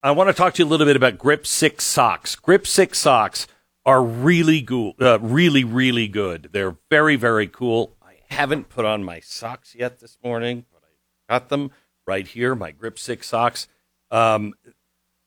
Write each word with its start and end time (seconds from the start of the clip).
I 0.00 0.12
want 0.12 0.28
to 0.28 0.32
talk 0.32 0.54
to 0.54 0.62
you 0.62 0.68
a 0.68 0.70
little 0.70 0.86
bit 0.86 0.94
about 0.94 1.18
Grip 1.18 1.44
Six 1.44 1.84
socks. 1.84 2.36
Grip 2.36 2.68
Six 2.68 2.98
socks 2.98 3.48
are 3.84 4.00
really 4.00 4.62
cool, 4.62 4.94
uh, 5.00 5.18
really, 5.18 5.64
really 5.64 6.06
good. 6.06 6.50
They're 6.52 6.76
very, 6.88 7.16
very 7.16 7.48
cool. 7.48 7.96
I 8.00 8.14
haven't 8.30 8.68
put 8.68 8.84
on 8.84 9.02
my 9.02 9.18
socks 9.18 9.74
yet 9.74 9.98
this 9.98 10.16
morning, 10.22 10.66
but 10.72 10.82
I 10.84 11.34
got 11.34 11.48
them 11.48 11.72
right 12.06 12.28
here. 12.28 12.54
My 12.54 12.70
Grip 12.70 12.96
Six 12.96 13.26
socks. 13.26 13.66
Um, 14.12 14.54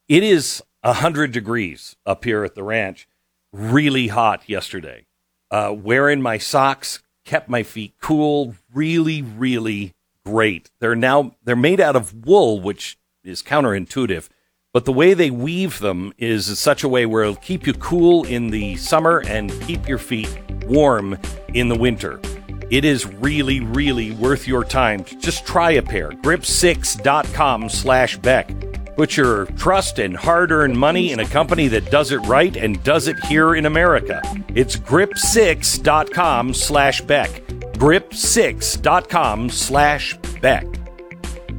it 0.07 0.23
is 0.23 0.63
hundred 0.85 1.33
degrees 1.33 1.97
up 2.05 2.23
here 2.23 2.45
at 2.45 2.55
the 2.55 2.63
ranch. 2.63 3.09
Really 3.51 4.07
hot 4.07 4.47
yesterday. 4.47 5.05
Uh, 5.51 5.75
wearing 5.77 6.21
my 6.21 6.37
socks 6.37 7.03
kept 7.25 7.49
my 7.49 7.63
feet 7.63 7.95
cool. 7.99 8.55
Really, 8.73 9.21
really 9.21 9.95
great. 10.25 10.71
They're 10.79 10.95
now 10.95 11.35
they're 11.43 11.57
made 11.57 11.81
out 11.81 11.97
of 11.97 12.25
wool, 12.25 12.61
which 12.61 12.97
is 13.21 13.43
counterintuitive 13.43 14.29
but 14.73 14.85
the 14.85 14.93
way 14.93 15.13
they 15.13 15.29
weave 15.29 15.79
them 15.79 16.13
is 16.17 16.49
in 16.49 16.55
such 16.55 16.83
a 16.83 16.87
way 16.87 17.05
where 17.05 17.23
it'll 17.23 17.35
keep 17.35 17.67
you 17.67 17.73
cool 17.73 18.23
in 18.25 18.49
the 18.49 18.77
summer 18.77 19.21
and 19.27 19.51
keep 19.61 19.87
your 19.87 19.97
feet 19.97 20.29
warm 20.65 21.17
in 21.53 21.67
the 21.67 21.75
winter. 21.75 22.21
It 22.69 22.85
is 22.85 23.05
really, 23.05 23.59
really 23.59 24.11
worth 24.11 24.47
your 24.47 24.63
time. 24.63 25.03
Just 25.03 25.45
try 25.45 25.71
a 25.71 25.81
pair. 25.81 26.11
Grip6.com 26.11 27.67
slash 27.67 28.17
Beck. 28.17 28.49
Put 28.95 29.17
your 29.17 29.45
trust 29.57 29.99
and 29.99 30.15
hard 30.15 30.51
earned 30.51 30.77
money 30.77 31.11
in 31.11 31.19
a 31.19 31.25
company 31.25 31.67
that 31.67 31.91
does 31.91 32.11
it 32.11 32.19
right 32.19 32.55
and 32.55 32.81
does 32.83 33.09
it 33.09 33.21
here 33.25 33.55
in 33.55 33.65
America. 33.65 34.21
It's 34.55 34.77
grip6.com 34.77 36.53
slash 36.53 37.01
Beck. 37.01 37.29
Grip6.com 37.73 39.49
slash 39.49 40.17
Beck. 40.41 40.65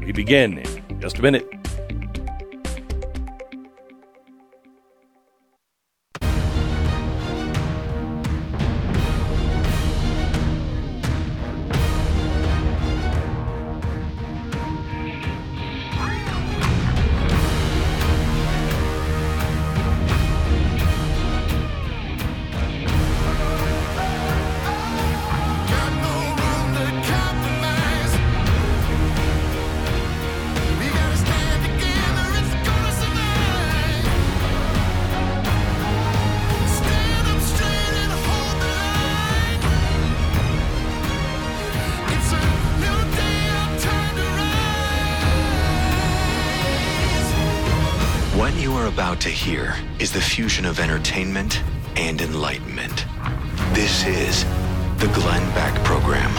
We 0.00 0.12
begin 0.12 0.58
in 0.58 1.00
just 1.00 1.18
a 1.18 1.22
minute. 1.22 1.46
Entertainment 51.02 51.60
and 51.96 52.20
enlightenment. 52.20 53.06
This 53.72 54.06
is 54.06 54.44
the 54.98 55.10
Glenn 55.12 55.52
Beck 55.52 55.74
Program. 55.84 56.30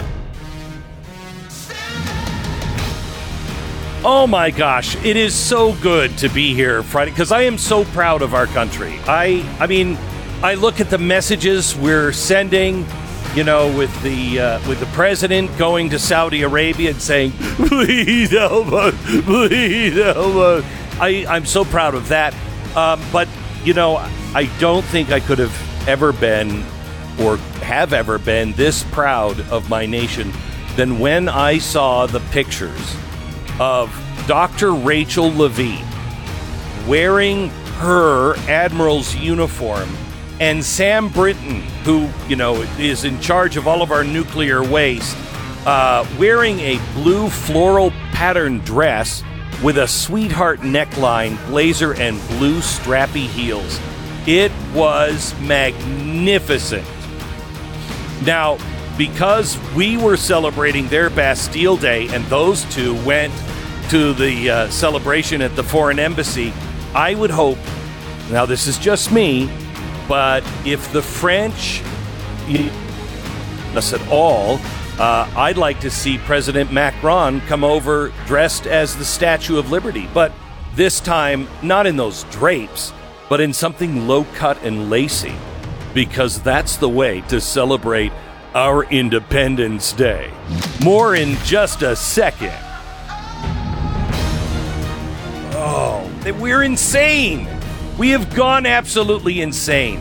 Oh 4.05 4.25
my 4.25 4.51
gosh, 4.51 4.95
it 5.03 5.17
is 5.17 5.35
so 5.35 5.73
good 5.75 6.17
to 6.19 6.29
be 6.29 6.53
here 6.53 6.81
Friday 6.81 7.11
because 7.11 7.33
I 7.33 7.41
am 7.41 7.57
so 7.57 7.83
proud 7.83 8.21
of 8.21 8.33
our 8.33 8.47
country. 8.47 8.97
I 9.05 9.45
I 9.59 9.67
mean, 9.67 9.97
I 10.41 10.53
look 10.53 10.79
at 10.79 10.89
the 10.89 10.97
messages 10.97 11.75
we're 11.75 12.13
sending, 12.13 12.85
you 13.35 13.43
know, 13.43 13.67
with 13.77 13.91
the 14.01 14.39
uh, 14.39 14.69
with 14.69 14.79
the 14.79 14.89
president 14.93 15.55
going 15.57 15.89
to 15.89 15.99
Saudi 15.99 16.41
Arabia 16.43 16.91
and 16.91 17.01
saying, 17.01 17.31
"Please 17.67 18.31
help 18.31 18.71
us, 18.71 18.95
please 19.25 19.95
help 19.95 20.35
us." 20.35 20.65
I 21.01 21.25
I'm 21.27 21.45
so 21.45 21.65
proud 21.65 21.95
of 21.95 22.07
that. 22.07 22.33
Um, 22.77 23.01
but 23.11 23.27
you 23.65 23.73
know, 23.73 23.97
I 24.35 24.45
don't 24.59 24.83
think 24.85 25.11
I 25.11 25.19
could 25.19 25.37
have 25.37 25.87
ever 25.87 26.11
been 26.11 26.63
or 27.19 27.37
have 27.61 27.93
ever 27.93 28.17
been 28.17 28.53
this 28.53 28.83
proud 28.85 29.39
of 29.51 29.69
my 29.69 29.85
nation 29.85 30.31
than 30.75 30.97
when 30.97 31.29
I 31.29 31.59
saw 31.59 32.07
the 32.07 32.19
pictures 32.31 32.95
of 33.59 33.91
Dr. 34.27 34.73
Rachel 34.73 35.31
Levine 35.35 35.85
wearing 36.87 37.49
her 37.77 38.35
admiral's 38.49 39.15
uniform 39.15 39.89
and 40.39 40.63
Sam 40.63 41.09
Brinton, 41.09 41.61
who, 41.83 42.09
you 42.27 42.35
know, 42.35 42.63
is 42.79 43.03
in 43.03 43.19
charge 43.21 43.55
of 43.55 43.67
all 43.67 43.83
of 43.83 43.91
our 43.91 44.03
nuclear 44.03 44.63
waste, 44.63 45.15
uh, 45.67 46.05
wearing 46.17 46.59
a 46.59 46.79
blue 46.95 47.29
floral 47.29 47.91
pattern 48.11 48.59
dress 48.59 49.23
with 49.61 49.77
a 49.77 49.87
sweetheart 49.87 50.61
neckline, 50.61 51.37
blazer, 51.47 51.93
and 51.93 52.19
blue 52.29 52.59
strappy 52.59 53.27
heels. 53.27 53.79
It 54.25 54.51
was 54.73 55.33
magnificent. 55.41 56.87
Now, 58.25 58.57
because 58.97 59.57
we 59.75 59.97
were 59.97 60.15
celebrating 60.15 60.87
their 60.87 61.09
Bastille 61.09 61.77
Day 61.77 62.07
and 62.09 62.23
those 62.25 62.63
two 62.73 62.93
went 63.03 63.33
to 63.89 64.13
the 64.13 64.49
uh, 64.49 64.69
celebration 64.69 65.41
at 65.41 65.55
the 65.55 65.63
foreign 65.63 65.99
embassy, 65.99 66.53
I 66.93 67.15
would 67.15 67.31
hope, 67.31 67.57
now 68.31 68.45
this 68.45 68.67
is 68.67 68.77
just 68.77 69.11
me, 69.11 69.49
but 70.07 70.43
if 70.65 70.91
the 70.93 71.01
French, 71.01 71.81
us 73.75 73.93
at 73.93 74.07
all, 74.09 74.59
uh, 74.99 75.29
I'd 75.35 75.57
like 75.57 75.79
to 75.81 75.89
see 75.89 76.17
President 76.19 76.71
Macron 76.71 77.41
come 77.41 77.63
over 77.63 78.13
dressed 78.25 78.67
as 78.67 78.95
the 78.95 79.05
Statue 79.05 79.57
of 79.57 79.71
Liberty, 79.71 80.07
but 80.13 80.31
this 80.75 80.99
time 80.99 81.47
not 81.61 81.87
in 81.87 81.97
those 81.97 82.23
drapes, 82.25 82.93
but 83.29 83.41
in 83.41 83.53
something 83.53 84.07
low 84.07 84.25
cut 84.35 84.61
and 84.63 84.89
lacy, 84.89 85.35
because 85.93 86.41
that's 86.41 86.77
the 86.77 86.89
way 86.89 87.21
to 87.29 87.39
celebrate 87.39 88.11
our 88.53 88.83
Independence 88.85 89.93
Day. 89.93 90.31
More 90.83 91.15
in 91.15 91.35
just 91.43 91.81
a 91.81 91.95
second. 91.95 92.53
Oh, 95.55 96.09
we're 96.39 96.63
insane. 96.63 97.47
We 97.97 98.09
have 98.09 98.33
gone 98.35 98.65
absolutely 98.65 99.41
insane. 99.41 99.99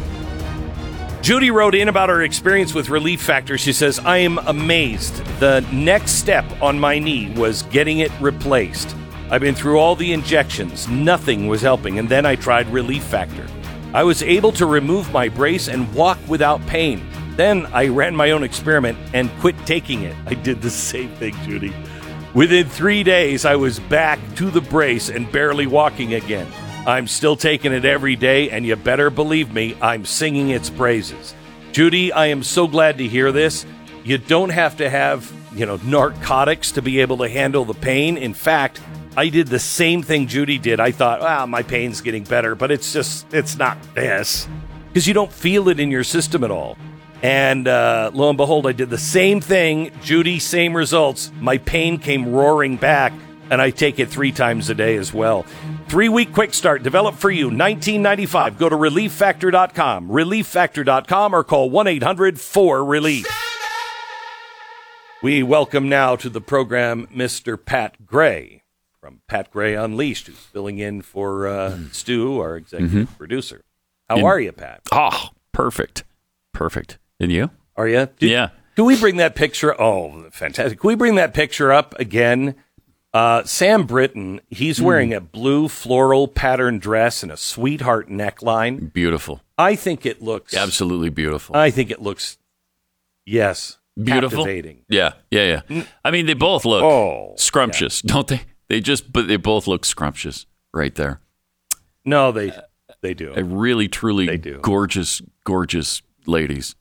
Judy 1.20 1.50
wrote 1.52 1.74
in 1.76 1.88
about 1.88 2.08
her 2.08 2.22
experience 2.22 2.74
with 2.74 2.88
Relief 2.88 3.22
Factor. 3.22 3.56
She 3.56 3.72
says, 3.72 4.00
I 4.00 4.18
am 4.18 4.38
amazed. 4.38 5.24
The 5.38 5.60
next 5.72 6.12
step 6.12 6.44
on 6.60 6.80
my 6.80 6.98
knee 6.98 7.32
was 7.36 7.62
getting 7.62 8.00
it 8.00 8.10
replaced. 8.20 8.96
I've 9.32 9.40
been 9.40 9.54
through 9.54 9.78
all 9.78 9.96
the 9.96 10.12
injections, 10.12 10.88
nothing 10.88 11.46
was 11.46 11.62
helping, 11.62 11.98
and 11.98 12.06
then 12.06 12.26
I 12.26 12.36
tried 12.36 12.68
Relief 12.68 13.02
Factor. 13.02 13.46
I 13.94 14.02
was 14.02 14.22
able 14.22 14.52
to 14.52 14.66
remove 14.66 15.10
my 15.10 15.30
brace 15.30 15.68
and 15.68 15.90
walk 15.94 16.18
without 16.28 16.60
pain. 16.66 17.02
Then 17.34 17.64
I 17.72 17.88
ran 17.88 18.14
my 18.14 18.32
own 18.32 18.42
experiment 18.42 18.98
and 19.14 19.30
quit 19.40 19.56
taking 19.64 20.02
it. 20.02 20.14
I 20.26 20.34
did 20.34 20.60
the 20.60 20.68
same 20.68 21.08
thing, 21.14 21.34
Judy. 21.44 21.72
Within 22.34 22.68
three 22.68 23.02
days, 23.02 23.46
I 23.46 23.56
was 23.56 23.80
back 23.80 24.18
to 24.34 24.50
the 24.50 24.60
brace 24.60 25.08
and 25.08 25.32
barely 25.32 25.66
walking 25.66 26.12
again. 26.12 26.46
I'm 26.86 27.06
still 27.06 27.34
taking 27.34 27.72
it 27.72 27.86
every 27.86 28.16
day, 28.16 28.50
and 28.50 28.66
you 28.66 28.76
better 28.76 29.08
believe 29.08 29.50
me, 29.50 29.74
I'm 29.80 30.04
singing 30.04 30.50
its 30.50 30.68
praises. 30.68 31.34
Judy, 31.72 32.12
I 32.12 32.26
am 32.26 32.42
so 32.42 32.66
glad 32.66 32.98
to 32.98 33.08
hear 33.08 33.32
this. 33.32 33.64
You 34.04 34.18
don't 34.18 34.50
have 34.50 34.76
to 34.76 34.90
have, 34.90 35.32
you 35.54 35.64
know, 35.64 35.76
narcotics 35.84 36.72
to 36.72 36.82
be 36.82 37.00
able 37.00 37.16
to 37.16 37.30
handle 37.30 37.64
the 37.64 37.72
pain. 37.72 38.18
In 38.18 38.34
fact, 38.34 38.82
I 39.14 39.28
did 39.28 39.48
the 39.48 39.58
same 39.58 40.02
thing 40.02 40.26
Judy 40.26 40.58
did. 40.58 40.80
I 40.80 40.90
thought, 40.90 41.20
ah, 41.20 41.44
my 41.44 41.62
pain's 41.62 42.00
getting 42.00 42.24
better, 42.24 42.54
but 42.54 42.70
it's 42.70 42.92
just, 42.92 43.32
it's 43.34 43.58
not 43.58 43.76
this. 43.94 44.48
Because 44.88 45.06
you 45.06 45.12
don't 45.12 45.32
feel 45.32 45.68
it 45.68 45.78
in 45.78 45.90
your 45.90 46.04
system 46.04 46.44
at 46.44 46.50
all. 46.50 46.78
And 47.22 47.68
uh, 47.68 48.10
lo 48.14 48.30
and 48.30 48.36
behold, 48.38 48.66
I 48.66 48.72
did 48.72 48.88
the 48.88 48.98
same 48.98 49.40
thing. 49.40 49.92
Judy, 50.02 50.38
same 50.38 50.74
results. 50.74 51.30
My 51.40 51.58
pain 51.58 51.98
came 51.98 52.32
roaring 52.32 52.76
back 52.76 53.12
and 53.50 53.60
I 53.60 53.70
take 53.70 53.98
it 53.98 54.08
three 54.08 54.32
times 54.32 54.70
a 54.70 54.74
day 54.74 54.96
as 54.96 55.12
well. 55.12 55.44
Three 55.88 56.08
week 56.08 56.32
quick 56.32 56.54
start 56.54 56.82
developed 56.82 57.18
for 57.18 57.30
you, 57.30 57.46
1995. 57.46 58.58
Go 58.58 58.70
to 58.70 58.76
relieffactor.com, 58.76 60.08
relieffactor.com, 60.08 61.34
or 61.34 61.44
call 61.44 61.68
1 61.68 61.86
800 61.86 62.40
4 62.40 62.84
Relief. 62.84 63.26
We 65.22 65.42
welcome 65.42 65.88
now 65.88 66.16
to 66.16 66.30
the 66.30 66.40
program 66.40 67.06
Mr. 67.08 67.62
Pat 67.62 68.06
Gray 68.06 68.61
from 69.02 69.20
Pat 69.26 69.50
Gray 69.50 69.74
Unleashed, 69.74 70.28
who's 70.28 70.36
filling 70.36 70.78
in 70.78 71.02
for 71.02 71.48
uh, 71.48 71.72
mm. 71.72 71.92
Stu, 71.92 72.38
our 72.38 72.56
executive 72.56 73.08
mm-hmm. 73.08 73.16
producer. 73.16 73.64
How 74.08 74.24
are 74.24 74.38
you, 74.38 74.52
Pat? 74.52 74.82
Oh, 74.92 75.30
perfect. 75.50 76.04
Perfect. 76.52 76.98
And 77.18 77.32
you? 77.32 77.50
Are 77.74 77.88
you? 77.88 78.08
yeah. 78.20 78.50
Can 78.76 78.84
we 78.84 78.98
bring 78.98 79.16
that 79.16 79.34
picture? 79.34 79.78
Oh, 79.80 80.30
fantastic. 80.30 80.78
Can 80.78 80.86
we 80.88 80.94
bring 80.94 81.16
that 81.16 81.34
picture 81.34 81.72
up 81.72 81.98
again? 81.98 82.54
Uh, 83.12 83.42
Sam 83.44 83.86
Brinton, 83.86 84.40
he's 84.50 84.78
Hmm. 84.78 84.84
wearing 84.84 85.14
a 85.14 85.20
blue 85.20 85.68
floral 85.68 86.28
pattern 86.28 86.78
dress 86.78 87.24
and 87.24 87.32
a 87.32 87.36
sweetheart 87.36 88.08
neckline. 88.08 88.92
Beautiful. 88.92 89.40
I 89.58 89.74
think 89.74 90.06
it 90.06 90.22
looks 90.22 90.54
Absolutely 90.54 91.10
beautiful. 91.10 91.56
I 91.56 91.70
think 91.70 91.90
it 91.90 92.00
looks 92.00 92.38
yes, 93.26 93.78
beautiful. 94.00 94.48
Yeah, 94.48 95.14
yeah, 95.30 95.62
yeah. 95.68 95.84
I 96.04 96.10
mean, 96.12 96.26
they 96.26 96.34
both 96.34 96.64
look 96.64 96.84
Oh, 96.84 97.34
scrumptious, 97.36 98.00
don't 98.00 98.28
they? 98.28 98.42
They 98.72 98.80
just, 98.80 99.12
but 99.12 99.28
they 99.28 99.36
both 99.36 99.66
look 99.66 99.84
scrumptious 99.84 100.46
right 100.72 100.94
there. 100.94 101.20
No, 102.06 102.32
they 102.32 102.52
they 103.02 103.12
do. 103.12 103.34
A 103.36 103.44
really, 103.44 103.86
truly 103.86 104.24
They 104.24 104.38
do. 104.38 104.60
gorgeous, 104.62 105.20
gorgeous 105.44 106.00
ladies. 106.24 106.74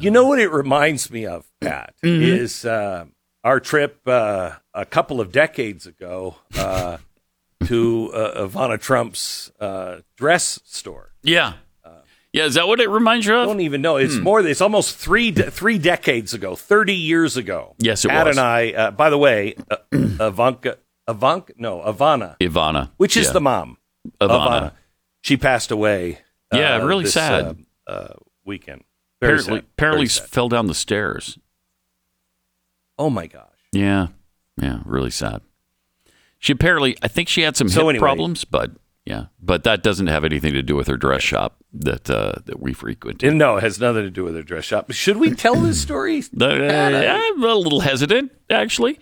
You 0.00 0.10
know 0.10 0.26
what 0.26 0.38
it 0.38 0.50
reminds 0.50 1.10
me 1.10 1.24
of, 1.24 1.46
Pat, 1.62 1.94
Mm-hmm. 2.04 2.22
is 2.22 2.66
uh, 2.66 3.06
our 3.42 3.58
trip 3.58 4.00
uh, 4.06 4.56
a 4.74 4.84
couple 4.84 5.18
of 5.18 5.32
decades 5.32 5.86
ago 5.86 6.36
uh, 6.58 6.98
to 7.64 8.12
uh, 8.12 8.46
Ivana 8.46 8.78
Trump's 8.78 9.50
uh, 9.58 10.00
dress 10.18 10.60
store. 10.66 11.12
Yeah, 11.22 11.54
yeah. 12.34 12.44
Is 12.44 12.54
that 12.54 12.68
what 12.68 12.80
it 12.80 12.90
reminds 12.90 13.24
you 13.24 13.34
of? 13.34 13.42
I 13.42 13.46
don't 13.46 13.60
even 13.60 13.80
know. 13.80 13.96
Hmm. 13.96 14.04
It's 14.04 14.16
more. 14.16 14.40
It's 14.46 14.60
almost 14.60 14.96
three 14.98 15.30
de- 15.30 15.50
three 15.50 15.78
decades 15.78 16.34
ago, 16.34 16.54
thirty 16.54 16.94
years 16.94 17.38
ago. 17.38 17.74
Yes, 17.78 18.04
it 18.04 18.08
Pat 18.08 18.26
was. 18.26 18.36
and 18.36 18.44
I. 18.46 18.72
Uh, 18.72 18.90
by 18.90 19.08
the 19.08 19.16
way, 19.18 19.54
uh, 19.70 19.76
Ivanka, 19.92 20.76
Ivanka, 21.08 21.54
no, 21.56 21.80
Ivana, 21.80 22.36
Ivana, 22.40 22.90
which 22.98 23.16
is 23.16 23.26
yeah. 23.28 23.32
the 23.32 23.40
mom. 23.40 23.78
Ivana. 24.20 24.72
She 25.22 25.38
passed 25.38 25.70
away. 25.70 26.18
uh, 26.52 26.58
Yeah, 26.58 26.82
really 26.84 27.04
this, 27.04 27.14
sad. 27.14 27.56
Uh, 27.86 27.90
uh, 27.90 28.14
weekend. 28.44 28.84
Very 29.22 29.34
Apparently, 29.38 29.58
sad. 29.60 29.64
apparently 29.72 30.06
sad. 30.08 30.28
fell 30.28 30.48
down 30.50 30.66
the 30.66 30.74
stairs. 30.74 31.38
Oh 32.98 33.08
my 33.10 33.26
gosh. 33.26 33.48
Yeah, 33.72 34.08
yeah, 34.60 34.80
really 34.84 35.10
sad. 35.10 35.40
She 36.38 36.52
apparently, 36.52 36.96
I 37.02 37.08
think 37.08 37.28
she 37.28 37.40
had 37.42 37.56
some 37.56 37.68
So 37.70 37.80
hip 37.82 37.88
anyway. 37.90 38.00
problems, 38.00 38.44
but 38.44 38.72
yeah, 39.04 39.26
but 39.42 39.64
that 39.64 39.82
doesn't 39.82 40.06
have 40.06 40.24
anything 40.24 40.52
to 40.54 40.62
do 40.62 40.76
with 40.76 40.86
her 40.88 40.96
dress 40.96 41.22
shop 41.22 41.56
that 41.72 42.08
uh, 42.08 42.32
that 42.46 42.60
we 42.60 42.72
frequented. 42.72 43.28
And 43.28 43.38
no, 43.38 43.56
it 43.58 43.62
has 43.62 43.78
nothing 43.80 44.02
to 44.02 44.10
do 44.10 44.24
with 44.24 44.34
her 44.34 44.42
dress 44.42 44.64
shop. 44.64 44.90
Should 44.92 45.18
we 45.18 45.34
tell 45.34 45.56
this 45.56 45.80
story? 45.80 46.22
Uh, 46.40 46.44
I'm 46.46 47.42
a 47.42 47.54
little 47.54 47.80
hesitant, 47.80 48.32
actually. 48.50 48.98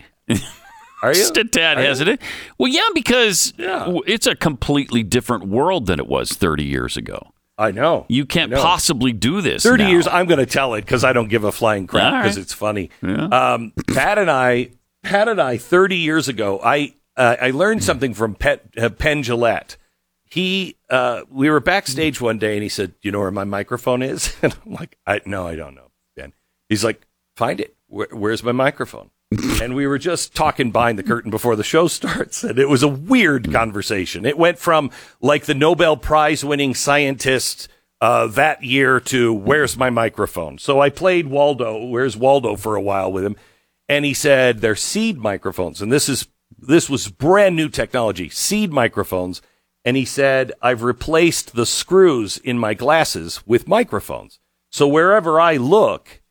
Are 1.01 1.09
you? 1.09 1.13
Just 1.13 1.37
a 1.37 1.43
tad 1.45 1.77
Are 1.77 1.81
you? 1.81 1.87
hesitant. 1.87 2.21
Well, 2.57 2.71
yeah, 2.71 2.87
because 2.93 3.53
Yeah. 3.57 3.93
it's 4.07 4.27
a 4.27 4.35
completely 4.35 5.03
different 5.03 5.47
world 5.47 5.85
than 5.87 5.99
it 5.99 6.07
was 6.07 6.31
30 6.33 6.63
years 6.63 6.97
ago. 6.97 7.31
I 7.57 7.71
know. 7.71 8.05
You 8.09 8.25
can't 8.25 8.49
know. 8.51 8.61
possibly 8.61 9.13
do 9.13 9.39
this. 9.41 9.63
30 9.63 9.83
now. 9.83 9.89
years, 9.89 10.07
I'm 10.07 10.25
going 10.25 10.39
to 10.39 10.45
tell 10.45 10.73
it 10.73 10.81
because 10.81 11.03
I 11.03 11.13
don't 11.13 11.29
give 11.29 11.43
a 11.43 11.51
flying 11.51 11.85
crap 11.87 12.05
All 12.05 12.11
right. 12.13 12.21
because 12.23 12.37
it's 12.37 12.53
funny. 12.53 12.89
Um, 13.03 13.73
Pat 13.93 14.17
and 14.17 14.31
I, 14.31 14.71
Pat 15.03 15.27
and 15.27 15.39
I, 15.41 15.57
30 15.57 15.95
years 15.97 16.27
ago, 16.27 16.59
I 16.63 16.95
uh, 17.15 17.35
I 17.39 17.51
learned 17.51 17.83
something 17.83 18.15
from 18.15 18.33
Pet, 18.33 18.65
uh, 18.75 18.89
Penn 18.89 19.21
Jillette. 19.21 19.75
He, 20.33 20.77
uh, 20.89 21.21
we 21.29 21.47
were 21.47 21.59
backstage 21.59 22.19
one 22.19 22.39
day 22.39 22.55
and 22.55 22.63
he 22.63 22.69
said, 22.69 22.95
you 23.03 23.11
know 23.11 23.19
where 23.19 23.29
my 23.29 23.43
microphone 23.43 24.01
is?" 24.01 24.35
And 24.41 24.55
I'm 24.65 24.73
like, 24.73 24.97
I, 25.05 25.21
"No, 25.27 25.45
I 25.45 25.55
don't 25.55 25.75
know." 25.75 25.91
Ben, 26.15 26.33
he's 26.69 26.83
like, 26.83 27.05
"Find 27.35 27.61
it. 27.61 27.75
Where, 27.85 28.07
where's 28.11 28.41
my 28.43 28.51
microphone?" 28.51 29.11
and 29.61 29.75
we 29.75 29.85
were 29.85 29.99
just 29.99 30.33
talking 30.35 30.71
behind 30.71 30.97
the 30.97 31.03
curtain 31.03 31.29
before 31.29 31.55
the 31.55 31.63
show 31.63 31.87
starts, 31.99 32.43
and 32.43 32.57
it 32.57 32.67
was 32.67 32.81
a 32.81 32.87
weird 32.87 33.51
conversation. 33.51 34.25
It 34.25 34.35
went 34.39 34.57
from 34.57 34.89
like 35.21 35.45
the 35.45 35.53
Nobel 35.53 35.97
Prize 35.97 36.43
winning 36.43 36.73
scientist 36.73 37.67
uh, 38.01 38.25
that 38.25 38.63
year 38.63 38.99
to 38.99 39.31
where's 39.31 39.77
my 39.77 39.91
microphone? 39.91 40.57
So 40.57 40.81
I 40.81 40.89
played 40.89 41.27
Waldo, 41.27 41.85
where's 41.85 42.17
Waldo 42.17 42.55
for 42.55 42.75
a 42.75 42.81
while 42.81 43.11
with 43.11 43.23
him, 43.23 43.35
and 43.87 44.03
he 44.03 44.15
said 44.15 44.61
they're 44.61 44.75
seed 44.75 45.19
microphones, 45.19 45.79
and 45.79 45.91
this 45.91 46.09
is 46.09 46.27
this 46.57 46.89
was 46.89 47.07
brand 47.07 47.55
new 47.55 47.69
technology, 47.69 48.29
seed 48.29 48.73
microphones. 48.73 49.43
And 49.85 49.97
he 49.97 50.05
said, 50.05 50.53
I've 50.61 50.83
replaced 50.83 51.55
the 51.55 51.65
screws 51.65 52.37
in 52.37 52.57
my 52.57 52.73
glasses 52.73 53.45
with 53.45 53.67
microphones. 53.67 54.39
So 54.71 54.87
wherever 54.87 55.39
I 55.39 55.57
look, 55.57 56.21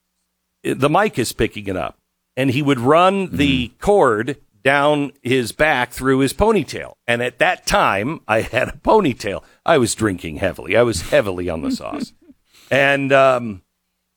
the 0.63 0.91
mic 0.91 1.19
is 1.19 1.33
picking 1.33 1.67
it 1.67 1.77
up. 1.77 1.99
And 2.37 2.51
he 2.51 2.63
would 2.63 2.81
run 2.81 3.37
the 3.37 3.69
cord 3.81 4.39
down 4.65 5.13
his 5.23 5.53
back 5.53 5.93
through 5.93 6.21
his 6.21 6.33
ponytail. 6.33 6.95
And 7.07 7.23
at 7.23 7.39
that 7.41 7.67
time, 7.67 8.21
I 8.27 8.41
had 8.41 8.69
a 8.69 8.73
ponytail. 8.73 9.43
I 9.67 9.77
was 9.79 9.95
drinking 9.95 10.37
heavily. 10.37 10.77
I 10.77 10.83
was 10.83 11.11
heavily 11.11 11.49
on 11.51 11.63
the 11.63 11.71
sauce. 11.73 12.13
And 12.71 13.13
um, 13.13 13.63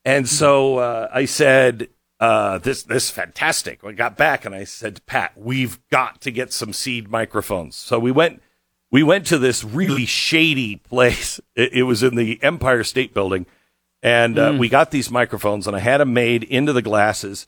and 0.06 0.30
so 0.30 0.78
uh, 0.78 1.10
I 1.12 1.26
said, 1.26 1.90
uh, 2.20 2.60
"This 2.60 2.84
this 2.84 3.06
is 3.06 3.12
fantastic." 3.12 3.84
I 3.84 3.92
got 3.92 4.16
back 4.18 4.46
and 4.46 4.56
I 4.56 4.64
said 4.64 5.06
Pat, 5.06 5.34
"We've 5.36 5.80
got 5.90 6.22
to 6.22 6.32
get 6.32 6.54
some 6.54 6.72
seed 6.72 7.10
microphones." 7.10 7.76
So 7.76 8.00
we 8.00 8.12
went 8.12 8.42
we 8.96 9.04
went 9.04 9.26
to 9.28 9.38
this 9.38 9.64
really 9.64 10.06
shady 10.06 10.78
place. 10.78 11.40
It, 11.56 11.74
it 11.74 11.84
was 11.84 12.02
in 12.02 12.16
the 12.16 12.40
Empire 12.42 12.84
State 12.84 13.14
Building, 13.14 13.46
and 14.02 14.40
uh, 14.40 14.56
we 14.58 14.70
got 14.70 14.92
these 14.92 15.12
microphones, 15.12 15.68
and 15.68 15.76
I 15.76 15.80
had 15.80 16.00
them 16.00 16.14
made 16.14 16.44
into 16.44 16.72
the 16.74 16.82
glasses, 16.82 17.48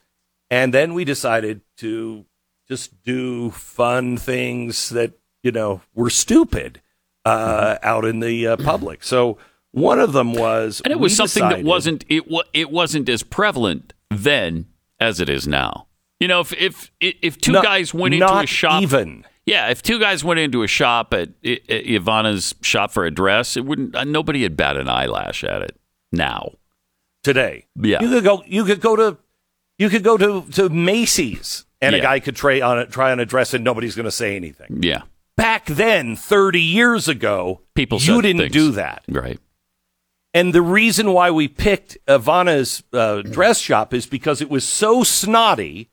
and 0.50 0.74
then 0.74 0.94
we 0.94 1.06
decided 1.06 1.62
to 1.78 2.26
just 2.68 3.02
do 3.04 3.52
fun 3.52 4.18
things 4.18 4.90
that 4.90 5.14
you 5.42 5.52
know 5.52 5.82
were 5.96 6.10
stupid 6.10 6.82
uh, 7.24 7.78
out 7.82 8.04
in 8.04 8.20
the 8.20 8.46
uh, 8.48 8.58
public. 8.58 9.04
So 9.04 9.38
one 9.72 10.00
of 10.00 10.12
them 10.14 10.34
was, 10.34 10.82
and 10.84 10.92
it 10.92 11.00
was 11.00 11.16
something 11.16 11.48
that 11.48 11.64
wasn't 11.64 12.04
it. 12.10 12.30
wa- 12.30 12.44
It 12.54 12.70
wasn't 12.72 13.08
as 13.10 13.24
prevalent 13.24 13.94
then 14.12 14.66
as 15.00 15.20
it 15.22 15.30
is 15.30 15.48
now. 15.48 15.88
You 16.20 16.28
know, 16.28 16.42
if 16.42 16.54
if 16.60 16.92
if 17.00 17.38
two 17.40 17.54
Not- 17.54 17.64
guys 17.64 17.94
went 17.94 18.16
into 18.16 18.28
a 18.34 18.46
shop, 18.48 18.82
even. 18.84 19.24
Yeah, 19.48 19.70
if 19.70 19.82
two 19.82 20.00
guys 20.00 20.24
went 20.24 20.40
into 20.40 20.62
a 20.62 20.68
shop 20.68 21.12
at, 21.16 21.30
I- 21.44 21.60
I- 21.70 21.74
Ivana's 21.98 22.54
shop 22.62 22.92
for 22.92 23.06
a 23.06 23.10
dress, 23.12 23.58
it 23.58 23.66
wouldn't. 23.66 23.96
Uh, 23.96 24.04
nobody 24.04 24.44
would 24.44 24.56
bat 24.56 24.78
an 24.78 24.88
eyelash 24.88 25.44
at 25.44 25.64
it 25.64 25.76
now. 26.12 26.52
today. 27.24 27.66
Yeah. 27.82 28.02
you 28.04 28.10
could 28.10 28.24
go. 28.24 28.44
You 28.46 28.64
could 28.64 28.82
go 28.82 28.96
to. 28.96 29.18
You 29.80 29.90
could 29.90 30.04
go 30.04 30.18
to 30.18 30.44
to 30.54 30.70
Macy's, 30.70 31.66
and 31.82 31.94
a 31.96 31.98
Yeah. 31.98 32.04
guy 32.04 32.20
could 32.20 32.36
try 32.36 32.62
on 32.62 32.80
a, 32.80 32.86
try 32.86 33.12
on 33.12 33.20
a 33.20 33.26
dress, 33.26 33.54
and 33.54 33.64
nobody's 33.64 33.96
going 33.96 34.06
to 34.06 34.12
say 34.12 34.36
anything. 34.36 34.80
Yeah, 34.82 35.02
Back 35.36 35.66
then, 35.66 36.16
thirty 36.16 36.62
years 36.62 37.08
ago, 37.08 37.62
people. 37.76 37.98
you 38.00 38.16
said 38.16 38.22
didn't 38.22 38.42
things. 38.42 38.54
do 38.54 38.72
that. 38.72 39.04
right? 39.10 39.40
And 40.34 40.54
the 40.54 40.62
reason 40.62 41.14
why 41.14 41.32
we 41.32 41.48
picked 41.48 41.98
Ivana's 42.08 42.84
uh, 42.94 43.22
dress 43.24 43.60
shop 43.60 43.94
is 43.94 44.06
because 44.06 44.42
it 44.42 44.50
was 44.50 44.64
so 44.68 45.04
snotty. 45.04 45.90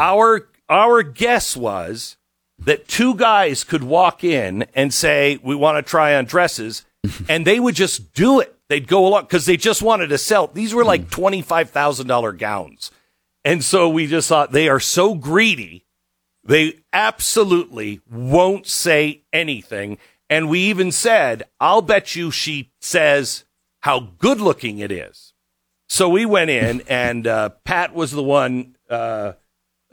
Our 0.00 0.48
our 0.68 1.02
guess 1.02 1.56
was 1.56 2.16
that 2.64 2.88
two 2.88 3.14
guys 3.14 3.64
could 3.64 3.84
walk 3.84 4.24
in 4.24 4.66
and 4.74 4.92
say, 4.92 5.38
"We 5.42 5.54
want 5.54 5.84
to 5.84 5.88
try 5.88 6.14
on 6.14 6.24
dresses," 6.24 6.84
and 7.28 7.46
they 7.46 7.60
would 7.60 7.74
just 7.74 8.12
do 8.14 8.40
it. 8.40 8.54
They'd 8.68 8.88
go 8.88 9.06
along 9.06 9.24
because 9.24 9.46
they 9.46 9.56
just 9.56 9.82
wanted 9.82 10.08
to 10.08 10.18
sell. 10.18 10.46
These 10.48 10.74
were 10.74 10.84
like 10.84 11.10
thousand 11.10 12.06
dollar 12.06 12.32
gowns, 12.32 12.90
and 13.44 13.62
so 13.62 13.88
we 13.88 14.06
just 14.06 14.28
thought 14.28 14.52
they 14.52 14.68
are 14.68 14.80
so 14.80 15.14
greedy. 15.14 15.84
They 16.46 16.80
absolutely 16.92 18.00
won't 18.10 18.66
say 18.66 19.22
anything. 19.32 19.98
And 20.28 20.48
we 20.48 20.60
even 20.60 20.92
said, 20.92 21.44
I'll 21.60 21.82
bet 21.82 22.16
you 22.16 22.30
she 22.30 22.72
says 22.80 23.44
how 23.80 24.00
good 24.18 24.40
looking 24.40 24.78
it 24.78 24.90
is. 24.90 25.32
So 25.88 26.08
we 26.08 26.26
went 26.26 26.50
in, 26.50 26.80
and 26.88 27.26
uh, 27.26 27.50
Pat 27.64 27.94
was 27.94 28.10
the 28.12 28.22
one 28.22 28.76
uh, 28.88 29.32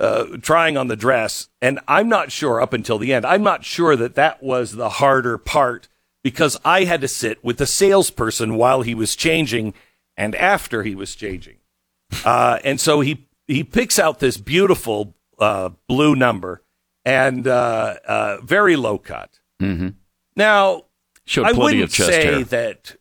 uh, 0.02 0.26
trying 0.42 0.78
on 0.78 0.88
the 0.88 0.96
dress. 0.96 1.50
And 1.62 1.80
I'm 1.88 2.10
not 2.10 2.32
sure 2.32 2.60
up 2.60 2.74
until 2.74 2.98
the 2.98 3.14
end, 3.14 3.26
I'm 3.26 3.44
not 3.44 3.64
sure 3.64 3.96
that 3.96 4.16
that 4.16 4.42
was 4.42 4.74
the 4.74 4.90
harder 4.90 5.38
part 5.38 5.88
because 6.24 6.58
I 6.66 6.84
had 6.86 7.02
to 7.02 7.08
sit 7.08 7.44
with 7.44 7.58
the 7.58 7.68
salesperson 7.68 8.56
while 8.56 8.82
he 8.82 8.96
was 8.96 9.16
changing 9.16 9.74
and 10.18 10.36
after 10.36 10.84
he 10.84 10.96
was 10.96 11.16
changing. 11.16 11.58
Uh, 12.26 12.60
and 12.64 12.80
so 12.80 13.02
he, 13.02 13.28
he 13.48 13.64
picks 13.64 14.00
out 14.00 14.20
this 14.20 14.38
beautiful 14.38 15.16
uh, 15.40 15.70
blue 15.88 16.16
number 16.16 16.64
and 17.06 17.48
uh, 17.48 17.96
uh, 18.06 18.38
very 18.42 18.76
low 18.76 18.98
cut. 18.98 19.40
Mm-hmm. 19.62 19.90
Now, 20.36 20.86
Showed 21.26 21.46
I 21.46 21.52
wouldn't 21.52 21.92
say 21.92 22.26
hair. 22.26 22.44
that. 22.46 22.96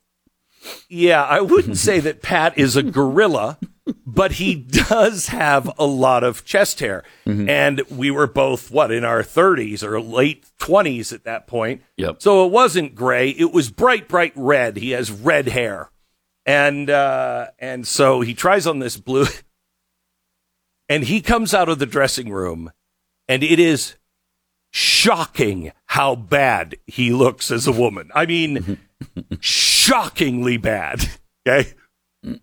Yeah, 0.88 1.24
I 1.24 1.40
wouldn't 1.40 1.78
say 1.78 2.00
that 2.00 2.20
Pat 2.20 2.58
is 2.58 2.76
a 2.76 2.82
gorilla, 2.82 3.58
but 4.06 4.32
he 4.32 4.54
does 4.54 5.28
have 5.28 5.70
a 5.78 5.86
lot 5.86 6.24
of 6.24 6.44
chest 6.44 6.80
hair. 6.80 7.02
Mm-hmm. 7.26 7.48
And 7.48 7.82
we 7.90 8.10
were 8.10 8.26
both, 8.26 8.70
what, 8.70 8.90
in 8.90 9.04
our 9.04 9.22
30s 9.22 9.82
or 9.82 10.00
late 10.00 10.46
20s 10.58 11.12
at 11.12 11.24
that 11.24 11.46
point. 11.46 11.82
Yep. 11.96 12.22
So 12.22 12.46
it 12.46 12.52
wasn't 12.52 12.94
gray. 12.94 13.30
It 13.30 13.52
was 13.52 13.70
bright, 13.70 14.08
bright 14.08 14.32
red. 14.36 14.76
He 14.76 14.90
has 14.90 15.10
red 15.10 15.48
hair. 15.48 15.90
And, 16.46 16.90
uh, 16.90 17.48
and 17.58 17.86
so 17.86 18.20
he 18.20 18.34
tries 18.34 18.66
on 18.66 18.78
this 18.78 18.96
blue 18.96 19.26
and 20.88 21.04
he 21.04 21.20
comes 21.20 21.54
out 21.54 21.68
of 21.68 21.78
the 21.78 21.86
dressing 21.86 22.30
room 22.30 22.72
and 23.28 23.42
it 23.42 23.60
is 23.60 23.96
shocking 24.70 25.72
how 25.86 26.14
bad 26.14 26.76
he 26.86 27.12
looks 27.12 27.50
as 27.50 27.66
a 27.66 27.72
woman. 27.72 28.10
I 28.14 28.26
mean, 28.26 28.78
shockingly 29.40 30.56
bad. 30.56 31.08
Okay. 31.48 31.72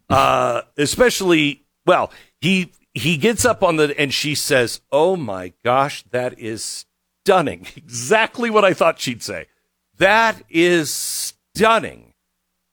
Uh, 0.10 0.62
especially, 0.78 1.66
well, 1.86 2.12
he, 2.42 2.72
he 2.94 3.18
gets 3.18 3.46
up 3.46 3.64
on 3.64 3.76
the 3.76 4.00
and 4.00 4.14
she 4.14 4.36
says, 4.36 4.82
"Oh 4.92 5.16
my 5.16 5.54
gosh, 5.64 6.04
that 6.12 6.40
is 6.40 6.86
stunning." 7.26 7.68
Exactly 7.76 8.50
what 8.50 8.66
I 8.66 8.74
thought 8.74 9.00
she'd 9.00 9.24
say. 9.24 9.48
That 9.98 10.42
is 10.50 10.92
stunning. 10.92 12.14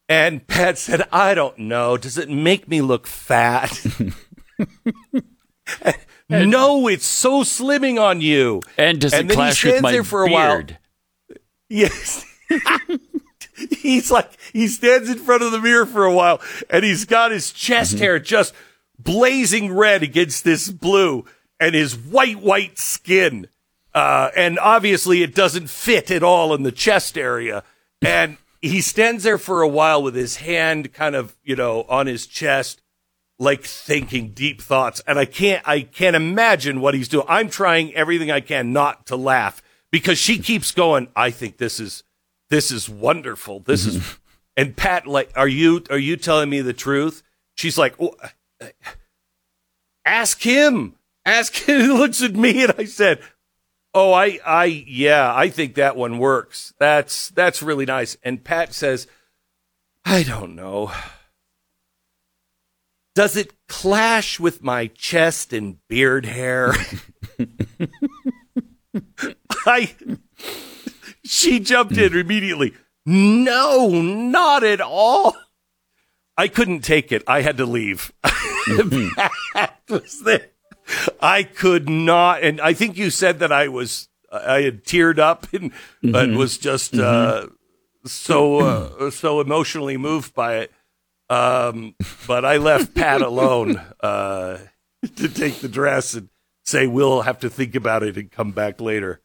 And 0.08 0.46
Pat 0.46 0.78
said, 0.78 1.06
"I 1.12 1.34
don't 1.34 1.58
know. 1.58 1.96
Does 1.96 2.18
it 2.18 2.30
make 2.30 2.68
me 2.68 2.80
look 2.80 3.06
fat?" 3.06 3.84
no, 6.28 6.88
it's 6.88 7.06
so 7.06 7.42
slimming 7.42 8.00
on 8.00 8.20
you. 8.20 8.62
And 8.76 9.00
does 9.00 9.12
And 9.12 9.30
it 9.30 9.34
clash 9.34 9.64
with 9.64 9.82
my 9.82 9.92
there 9.92 10.04
for 10.04 10.24
a 10.24 10.30
while. 10.30 10.56
beard? 10.56 10.78
Yes. 11.70 12.24
He's 13.84 14.10
like, 14.10 14.30
he 14.52 14.66
stands 14.66 15.08
in 15.08 15.18
front 15.18 15.42
of 15.42 15.52
the 15.52 15.60
mirror 15.60 15.86
for 15.86 16.04
a 16.04 16.12
while 16.12 16.40
and 16.70 16.84
he's 16.84 17.04
got 17.04 17.30
his 17.30 17.52
chest 17.52 17.98
hair 17.98 18.18
just 18.18 18.54
blazing 18.98 19.72
red 19.72 20.02
against 20.02 20.42
this 20.42 20.70
blue 20.70 21.24
and 21.60 21.74
his 21.74 21.96
white, 21.96 22.40
white 22.40 22.78
skin. 22.78 23.48
Uh, 23.94 24.30
and 24.36 24.58
obviously 24.58 25.22
it 25.22 25.34
doesn't 25.34 25.70
fit 25.70 26.10
at 26.10 26.22
all 26.22 26.54
in 26.54 26.62
the 26.62 26.72
chest 26.72 27.16
area. 27.16 27.62
And 28.02 28.38
he 28.60 28.80
stands 28.80 29.24
there 29.24 29.38
for 29.38 29.60
a 29.60 29.68
while 29.68 30.02
with 30.02 30.14
his 30.14 30.36
hand 30.36 30.92
kind 30.94 31.14
of, 31.14 31.36
you 31.44 31.54
know, 31.54 31.84
on 31.88 32.06
his 32.06 32.26
chest, 32.26 32.80
like 33.38 33.64
thinking 33.64 34.30
deep 34.30 34.62
thoughts. 34.62 35.02
And 35.06 35.18
I 35.18 35.26
can't, 35.26 35.66
I 35.68 35.82
can't 35.82 36.16
imagine 36.16 36.80
what 36.80 36.94
he's 36.94 37.08
doing. 37.08 37.26
I'm 37.28 37.50
trying 37.50 37.94
everything 37.94 38.30
I 38.30 38.40
can 38.40 38.72
not 38.72 39.06
to 39.06 39.16
laugh 39.16 39.62
because 39.90 40.18
she 40.18 40.38
keeps 40.38 40.72
going. 40.72 41.08
I 41.14 41.30
think 41.30 41.58
this 41.58 41.78
is, 41.78 42.03
this 42.50 42.70
is 42.70 42.88
wonderful. 42.88 43.60
This 43.60 43.86
is, 43.86 43.98
mm-hmm. 43.98 44.20
and 44.56 44.76
Pat, 44.76 45.06
like, 45.06 45.32
are 45.36 45.48
you, 45.48 45.82
are 45.90 45.98
you 45.98 46.16
telling 46.16 46.50
me 46.50 46.60
the 46.60 46.72
truth? 46.72 47.22
She's 47.56 47.78
like, 47.78 47.94
oh, 48.00 48.14
ask 50.04 50.40
him, 50.40 50.96
ask 51.24 51.54
him. 51.54 51.80
He 51.80 51.88
looks 51.88 52.22
at 52.22 52.34
me 52.34 52.64
and 52.64 52.74
I 52.78 52.84
said, 52.84 53.20
Oh, 53.96 54.12
I, 54.12 54.40
I, 54.44 54.64
yeah, 54.64 55.32
I 55.32 55.48
think 55.48 55.76
that 55.76 55.94
one 55.96 56.18
works. 56.18 56.74
That's, 56.80 57.28
that's 57.28 57.62
really 57.62 57.86
nice. 57.86 58.16
And 58.24 58.42
Pat 58.42 58.74
says, 58.74 59.06
I 60.04 60.24
don't 60.24 60.56
know. 60.56 60.90
Does 63.14 63.36
it 63.36 63.54
clash 63.68 64.40
with 64.40 64.64
my 64.64 64.88
chest 64.88 65.52
and 65.52 65.78
beard 65.86 66.26
hair? 66.26 66.74
I, 69.64 69.94
she 71.24 71.60
jumped 71.60 71.96
in 71.96 72.16
immediately. 72.16 72.74
No, 73.06 73.88
not 74.02 74.64
at 74.64 74.80
all. 74.80 75.34
I 76.36 76.48
couldn't 76.48 76.80
take 76.80 77.12
it. 77.12 77.22
I 77.26 77.42
had 77.42 77.58
to 77.58 77.66
leave. 77.66 78.12
Pat 78.22 79.78
was 79.88 80.22
there. 80.22 80.48
I 81.20 81.42
could 81.44 81.88
not, 81.88 82.42
and 82.42 82.60
I 82.60 82.74
think 82.74 82.96
you 82.96 83.10
said 83.10 83.38
that 83.38 83.52
I 83.52 83.68
was, 83.68 84.08
I 84.30 84.62
had 84.62 84.84
teared 84.84 85.18
up 85.18 85.46
and, 85.52 85.72
and 86.02 86.36
was 86.36 86.58
just 86.58 86.94
uh, 86.94 87.46
so 88.04 88.58
uh, 88.58 89.10
so 89.10 89.40
emotionally 89.40 89.96
moved 89.96 90.34
by 90.34 90.56
it. 90.56 90.72
Um, 91.30 91.94
but 92.26 92.44
I 92.44 92.58
left 92.58 92.94
Pat 92.94 93.22
alone 93.22 93.80
uh, 94.00 94.58
to 95.16 95.28
take 95.28 95.60
the 95.60 95.68
dress 95.68 96.14
and 96.14 96.28
say 96.64 96.86
we'll 96.86 97.22
have 97.22 97.38
to 97.40 97.50
think 97.50 97.74
about 97.74 98.02
it 98.02 98.16
and 98.16 98.30
come 98.30 98.50
back 98.50 98.80
later. 98.80 99.22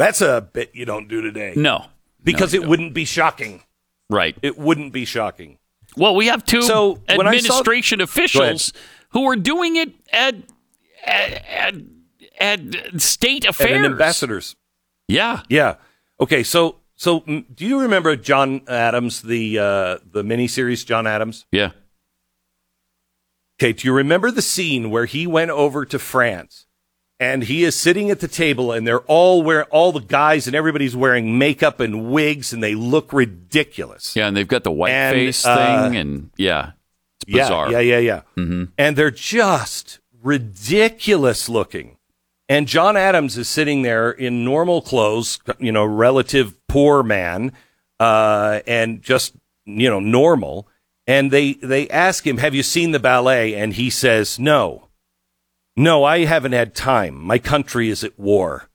That's 0.00 0.20
a 0.22 0.40
bit 0.40 0.70
you 0.74 0.84
don't 0.86 1.08
do 1.08 1.20
today 1.20 1.52
No. 1.56 1.86
because 2.24 2.54
it 2.54 2.64
wouldn't 2.66 2.94
be 2.94 3.04
shocking. 3.04 3.62
Right. 4.08 4.34
It 4.42 4.56
wouldn't 4.58 4.92
be 4.92 5.04
shocking. 5.04 5.58
Well, 5.96 6.14
we 6.16 6.26
have 6.26 6.44
two 6.44 6.62
So, 6.62 6.98
I 7.08 7.14
saw- 7.16 7.20
administration 7.22 8.00
officials 8.00 8.72
who 9.10 9.28
are 9.28 9.36
doing 9.36 9.76
it 9.76 9.92
at 10.12 10.34
at, 11.04 11.44
at, 11.48 11.74
at 12.38 13.00
state 13.00 13.44
affairs. 13.44 13.72
And 13.76 13.84
ambassadors. 13.86 14.56
Yeah. 15.08 15.42
Yeah. 15.48 15.74
Okay. 16.20 16.42
So, 16.44 16.76
so 16.96 17.20
mm, 17.20 17.44
do 17.54 17.66
you 17.66 17.80
remember 17.80 18.16
John 18.16 18.62
Adams, 18.68 19.22
the 19.22 19.58
uh, 19.58 19.98
the 20.10 20.22
miniseries 20.22 20.84
John 20.86 21.06
Adams? 21.06 21.44
Yeah. 21.52 21.70
Okay. 23.60 23.72
Do 23.74 23.86
you 23.86 23.92
remember 23.94 24.30
the 24.30 24.42
scene 24.42 24.90
where 24.90 25.04
he 25.06 25.26
went 25.26 25.50
over 25.50 25.84
to 25.84 25.98
France 25.98 26.66
and 27.20 27.44
he 27.44 27.64
is 27.64 27.76
sitting 27.76 28.10
at 28.10 28.20
the 28.20 28.26
table 28.26 28.72
and 28.72 28.86
they're 28.86 29.00
all 29.00 29.42
wearing 29.42 29.66
all 29.70 29.92
the 29.92 30.00
guys 30.00 30.46
and 30.46 30.56
everybody's 30.56 30.96
wearing 30.96 31.38
makeup 31.38 31.78
and 31.78 32.10
wigs 32.10 32.52
and 32.54 32.62
they 32.62 32.74
look 32.74 33.12
ridiculous. 33.12 34.16
Yeah, 34.16 34.26
and 34.26 34.36
they've 34.36 34.48
got 34.48 34.64
the 34.64 34.72
white 34.72 34.90
And, 34.90 35.14
face 35.14 35.44
uh, 35.44 35.54
thing, 35.90 35.96
and 35.96 36.30
yeah, 36.38 36.72
it's 37.26 37.32
bizarre. 37.32 37.70
Yeah, 37.70 37.80
yeah, 37.80 37.98
yeah, 37.98 38.22
yeah. 38.36 38.64
And 38.78 38.96
they're 38.96 39.10
just 39.10 40.00
ridiculous 40.22 41.48
looking. 41.48 41.98
And 42.48 42.66
John 42.66 42.96
Adams 42.96 43.38
is 43.38 43.48
sitting 43.48 43.82
there 43.82 44.10
in 44.10 44.44
normal 44.44 44.82
clothes, 44.82 45.38
you 45.60 45.70
know, 45.70 45.84
relative 45.84 46.56
poor 46.66 47.04
man, 47.04 47.52
uh, 48.00 48.60
and 48.66 49.02
just 49.02 49.34
you 49.66 49.88
know 49.88 50.00
normal. 50.00 50.66
And 51.06 51.30
they 51.30 51.52
they 51.54 51.88
ask 51.90 52.26
him, 52.26 52.38
"Have 52.38 52.54
you 52.54 52.64
seen 52.64 52.90
the 52.90 52.98
ballet?" 52.98 53.54
And 53.54 53.74
he 53.74 53.88
says, 53.88 54.38
"No, 54.40 54.88
no, 55.82 56.04
I 56.04 56.24
haven't 56.24 56.52
had 56.52 56.74
time. 56.74 57.14
My 57.22 57.38
country 57.38 57.88
is 57.88 58.04
at 58.04 58.18
war." 58.18 58.70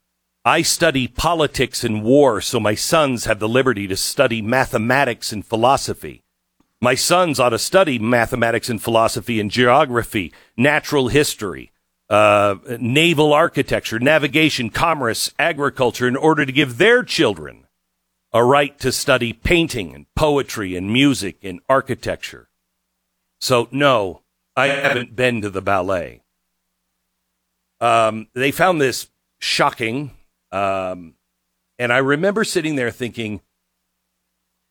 I 0.47 0.61
study 0.61 1.07
politics 1.07 1.83
and 1.83 2.03
war, 2.03 2.39
so 2.39 2.59
my 2.59 2.75
sons 2.75 3.25
have 3.25 3.39
the 3.39 3.49
liberty 3.49 3.87
to 3.87 3.97
study 3.97 4.43
mathematics 4.43 5.31
and 5.31 5.43
philosophy. 5.43 6.23
My 6.79 6.93
sons 6.93 7.39
ought 7.39 7.49
to 7.49 7.57
study 7.57 7.97
mathematics 7.97 8.69
and 8.69 8.79
philosophy 8.79 9.39
and 9.39 9.49
geography, 9.49 10.31
natural 10.55 11.07
history, 11.07 11.71
uh, 12.11 12.57
naval 12.79 13.33
architecture, 13.33 13.97
navigation, 13.97 14.69
commerce, 14.69 15.31
agriculture 15.39 16.07
in 16.07 16.15
order 16.15 16.45
to 16.45 16.51
give 16.51 16.77
their 16.77 17.01
children 17.01 17.65
a 18.31 18.43
right 18.43 18.77
to 18.79 18.91
study 18.91 19.33
painting 19.33 19.95
and 19.95 20.05
poetry 20.15 20.75
and 20.75 20.93
music 20.93 21.37
and 21.43 21.59
architecture. 21.67 22.49
So, 23.41 23.67
no, 23.71 24.21
I 24.55 24.67
haven't 24.67 25.15
been 25.15 25.41
to 25.41 25.49
the 25.49 25.61
ballet. 25.61 26.21
Um, 27.81 28.27
they 28.33 28.51
found 28.51 28.79
this 28.79 29.09
shocking. 29.39 30.11
Um, 30.51 31.15
and 31.77 31.91
I 31.91 31.97
remember 31.97 32.43
sitting 32.43 32.75
there 32.75 32.91
thinking, 32.91 33.41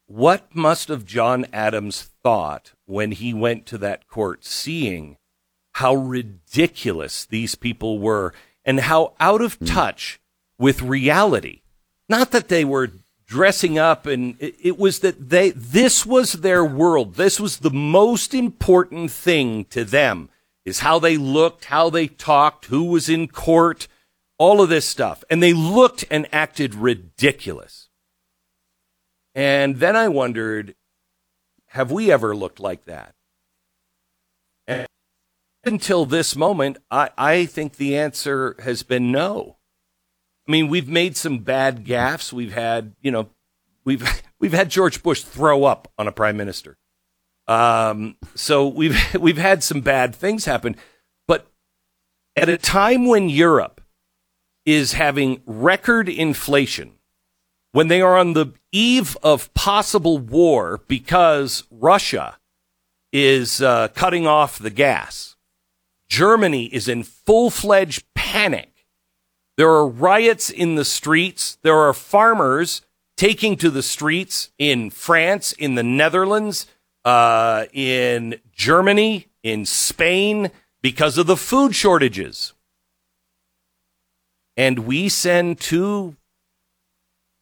what 0.06 0.54
must 0.54 0.88
have 0.88 1.04
John 1.04 1.46
Adams 1.52 2.10
thought 2.22 2.72
when 2.86 3.12
he 3.12 3.32
went 3.32 3.66
to 3.66 3.78
that 3.78 4.06
court, 4.08 4.44
seeing 4.44 5.16
how 5.74 5.94
ridiculous 5.94 7.24
these 7.24 7.54
people 7.54 7.98
were 7.98 8.32
and 8.64 8.80
how 8.80 9.14
out 9.18 9.40
of 9.40 9.58
touch 9.60 10.20
with 10.58 10.82
reality? 10.82 11.62
Not 12.08 12.30
that 12.32 12.48
they 12.48 12.64
were 12.64 12.90
dressing 13.26 13.78
up 13.78 14.06
and 14.06 14.36
it, 14.38 14.54
it 14.62 14.78
was 14.78 14.98
that 15.00 15.30
they 15.30 15.50
this 15.50 16.04
was 16.04 16.34
their 16.34 16.64
world. 16.64 17.14
This 17.14 17.40
was 17.40 17.58
the 17.58 17.70
most 17.70 18.34
important 18.34 19.10
thing 19.10 19.64
to 19.66 19.84
them 19.84 20.28
is 20.64 20.80
how 20.80 20.98
they 20.98 21.16
looked, 21.16 21.66
how 21.66 21.90
they 21.90 22.06
talked, 22.06 22.66
who 22.66 22.84
was 22.84 23.08
in 23.08 23.28
court, 23.28 23.86
all 24.38 24.60
of 24.62 24.68
this 24.68 24.88
stuff. 24.88 25.22
And 25.30 25.42
they 25.42 25.52
looked 25.52 26.04
and 26.10 26.26
acted 26.32 26.74
ridiculous. 26.74 27.88
And 29.34 29.76
then 29.76 29.96
I 29.96 30.08
wondered, 30.08 30.74
have 31.68 31.90
we 31.90 32.10
ever 32.10 32.34
looked 32.36 32.60
like 32.60 32.84
that? 32.84 33.14
And 34.66 34.86
until 35.64 36.06
this 36.06 36.36
moment, 36.36 36.78
I, 36.90 37.10
I 37.18 37.46
think 37.46 37.76
the 37.76 37.96
answer 37.96 38.56
has 38.62 38.82
been 38.82 39.10
no. 39.10 39.56
I 40.46 40.52
mean, 40.52 40.68
we've 40.68 40.88
made 40.88 41.16
some 41.16 41.38
bad 41.38 41.84
gaffes. 41.84 42.32
We've 42.32 42.52
had, 42.52 42.92
you 43.00 43.10
know, 43.10 43.28
we've 43.84 44.06
we've 44.38 44.52
had 44.52 44.70
George 44.70 45.02
Bush 45.02 45.22
throw 45.22 45.64
up 45.64 45.90
on 45.98 46.06
a 46.06 46.12
prime 46.12 46.36
minister. 46.36 46.76
Um, 47.46 48.16
so 48.34 48.66
we've 48.66 48.96
we've 49.20 49.38
had 49.38 49.62
some 49.62 49.80
bad 49.80 50.14
things 50.14 50.44
happen, 50.44 50.76
but 51.26 51.46
at 52.36 52.48
a 52.48 52.56
time 52.56 53.06
when 53.06 53.28
Europe 53.28 53.80
is 54.64 54.94
having 54.94 55.42
record 55.46 56.08
inflation, 56.08 56.92
when 57.72 57.88
they 57.88 58.00
are 58.00 58.16
on 58.16 58.32
the 58.32 58.52
eve 58.72 59.16
of 59.22 59.52
possible 59.54 60.18
war 60.18 60.80
because 60.88 61.64
Russia 61.70 62.38
is 63.12 63.60
uh, 63.60 63.88
cutting 63.88 64.26
off 64.26 64.58
the 64.58 64.70
gas, 64.70 65.36
Germany 66.08 66.66
is 66.66 66.88
in 66.88 67.02
full 67.02 67.50
fledged 67.50 68.04
panic. 68.14 68.86
There 69.56 69.70
are 69.70 69.86
riots 69.86 70.50
in 70.50 70.74
the 70.74 70.84
streets. 70.84 71.58
There 71.62 71.78
are 71.78 71.92
farmers 71.92 72.82
taking 73.16 73.56
to 73.56 73.70
the 73.70 73.82
streets 73.82 74.50
in 74.58 74.90
France, 74.90 75.52
in 75.52 75.76
the 75.76 75.82
Netherlands, 75.82 76.66
uh, 77.04 77.66
in 77.72 78.40
Germany, 78.52 79.28
in 79.42 79.66
Spain, 79.66 80.50
because 80.82 81.18
of 81.18 81.26
the 81.26 81.36
food 81.36 81.74
shortages. 81.74 82.52
And 84.56 84.80
we 84.80 85.08
send 85.08 85.60
two, 85.60 86.16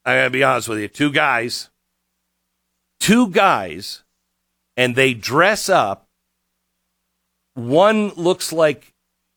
I 0.05 0.17
gotta 0.17 0.31
be 0.31 0.43
honest 0.43 0.69
with 0.69 0.79
you, 0.79 0.89
two 0.89 1.13
guys, 1.13 1.71
two 3.01 3.29
guys, 3.29 4.03
and 4.77 4.97
they 4.97 5.13
dress 5.13 5.69
up 5.69 6.09
one 7.55 8.09
looks 8.11 8.53
like 8.53 8.95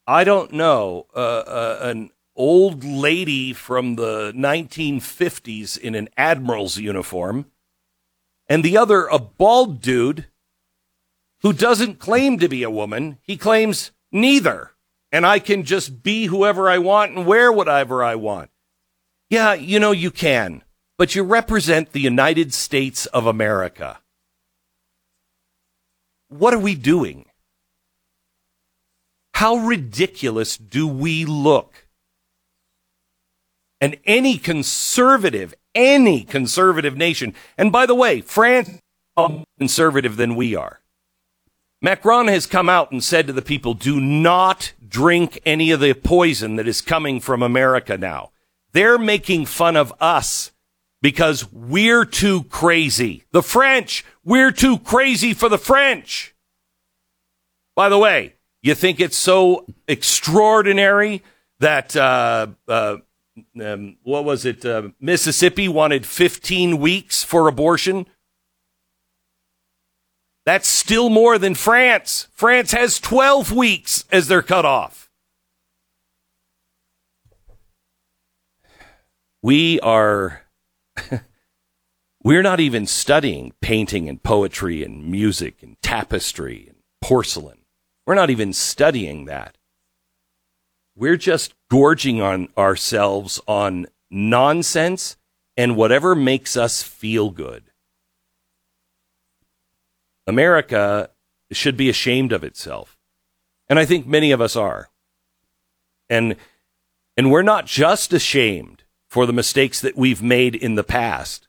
I 0.08 0.24
don't 0.24 0.54
know 0.54 1.08
uh, 1.16 1.20
uh, 1.20 1.80
an 1.82 2.12
old 2.36 2.84
lady 2.84 3.54
from 3.54 3.96
the 3.96 4.32
1950s 4.34 5.78
in 5.78 5.96
an 5.96 6.10
admiral's 6.16 6.78
uniform, 6.78 7.46
and 8.48 8.64
the 8.64 8.78
other 8.78 9.08
a 9.08 9.20
bald 9.20 9.82
dude 9.82 10.28
who 11.42 11.54
doesn't 11.54 12.00
claim 12.00 12.40
to 12.40 12.48
be 12.48 12.64
a 12.64 12.70
woman. 12.70 13.18
He 13.22 13.38
claims 13.38 13.92
neither, 14.12 14.72
and 15.12 15.26
I 15.26 15.40
can 15.40 15.64
just 15.64 16.04
be 16.04 16.26
whoever 16.26 16.70
I 16.70 16.78
want 16.78 17.16
and 17.16 17.26
wear 17.26 17.52
whatever 17.52 18.04
I 18.04 18.16
want. 18.16 18.50
Yeah, 19.30 19.54
you 19.54 19.80
know 19.80 19.92
you 19.92 20.12
can, 20.12 20.64
but 20.98 21.16
you 21.16 21.24
represent 21.24 21.92
the 21.92 22.00
United 22.00 22.54
States 22.54 23.06
of 23.08 23.26
America. 23.26 24.00
What 26.30 26.54
are 26.54 26.60
we 26.60 26.76
doing? 26.76 27.26
How 29.34 29.58
ridiculous 29.58 30.58
do 30.58 30.88
we 30.88 31.26
look? 31.26 31.88
And 33.82 34.00
any 34.06 34.38
conservative, 34.38 35.54
any 35.76 36.24
conservative 36.24 36.98
nation, 36.98 37.36
and 37.58 37.72
by 37.72 37.86
the 37.86 37.96
way, 37.96 38.22
France 38.22 38.70
is 38.70 38.82
more 39.18 39.44
conservative 39.60 40.18
than 40.18 40.36
we 40.36 40.56
are. 40.56 40.82
Macron 41.82 42.28
has 42.28 42.48
come 42.48 42.70
out 42.70 42.92
and 42.92 43.04
said 43.04 43.28
to 43.28 43.34
the 43.34 43.42
people, 43.44 43.76
do 43.76 44.00
not 44.00 44.74
drink 44.88 45.40
any 45.46 45.70
of 45.72 45.80
the 45.80 45.94
poison 45.94 46.56
that 46.56 46.68
is 46.68 46.82
coming 46.82 47.20
from 47.20 47.44
America 47.44 47.98
now. 47.98 48.32
They're 48.72 48.98
making 48.98 49.46
fun 49.46 49.76
of 49.76 49.94
us 50.00 50.52
because 51.02 51.52
we're 51.52 52.06
too 52.06 52.44
crazy. 52.46 53.26
The 53.32 53.44
French, 53.44 54.04
we're 54.24 54.52
too 54.52 54.80
crazy 54.80 55.34
for 55.34 55.50
the 55.50 55.58
French. 55.58 56.34
By 57.76 57.90
the 57.90 58.00
way, 58.00 58.34
you 58.64 58.74
think 58.74 59.00
it's 59.00 59.18
so 59.18 59.66
extraordinary 59.88 61.22
that 61.60 61.96
uh, 61.96 62.48
uh, 62.68 62.98
um, 63.62 63.98
what 64.04 64.26
was 64.26 64.46
it? 64.46 64.66
Uh, 64.66 64.90
Mississippi 65.00 65.68
wanted 65.68 66.06
15 66.06 66.78
weeks 66.78 67.24
for 67.24 67.48
abortion. 67.48 68.06
That's 70.46 70.68
still 70.68 71.10
more 71.10 71.38
than 71.38 71.56
France. 71.56 72.28
France 72.34 72.72
has 72.72 73.00
12 73.00 73.52
weeks 73.52 74.06
as 74.12 74.28
their 74.28 74.44
cutoff. 74.44 75.10
We 79.42 79.80
are. 79.82 80.42
We're 82.24 82.42
not 82.42 82.60
even 82.60 82.88
studying 82.88 83.54
painting 83.62 84.10
and 84.10 84.22
poetry 84.22 84.84
and 84.84 85.06
music 85.12 85.62
and 85.62 85.80
tapestry 85.84 86.66
and 86.70 86.78
porcelain. 87.00 87.60
We're 88.08 88.16
not 88.16 88.32
even 88.32 88.54
studying 88.54 89.26
that. 89.26 89.58
We're 90.96 91.18
just 91.18 91.54
gorging 91.70 92.22
on 92.22 92.50
ourselves 92.58 93.42
on 93.48 93.88
nonsense 94.10 95.18
and 95.58 95.76
whatever 95.76 96.16
makes 96.16 96.56
us 96.56 96.84
feel 96.84 97.30
good. 97.30 97.64
America 100.28 101.10
should 101.52 101.78
be 101.78 101.90
ashamed 101.90 102.32
of 102.32 102.44
itself. 102.44 102.98
And 103.68 103.80
I 103.80 103.86
think 103.86 104.08
many 104.08 104.32
of 104.32 104.42
us 104.42 104.56
are. 104.56 104.90
And 106.10 106.36
and 107.18 107.32
we're 107.32 107.42
not 107.42 107.66
just 107.66 108.12
ashamed 108.14 108.84
for 109.08 109.26
the 109.26 109.34
mistakes 109.34 109.80
that 109.82 109.96
we've 109.96 110.22
made 110.22 110.56
in 110.56 110.76
the 110.76 110.84
past. 110.84 111.48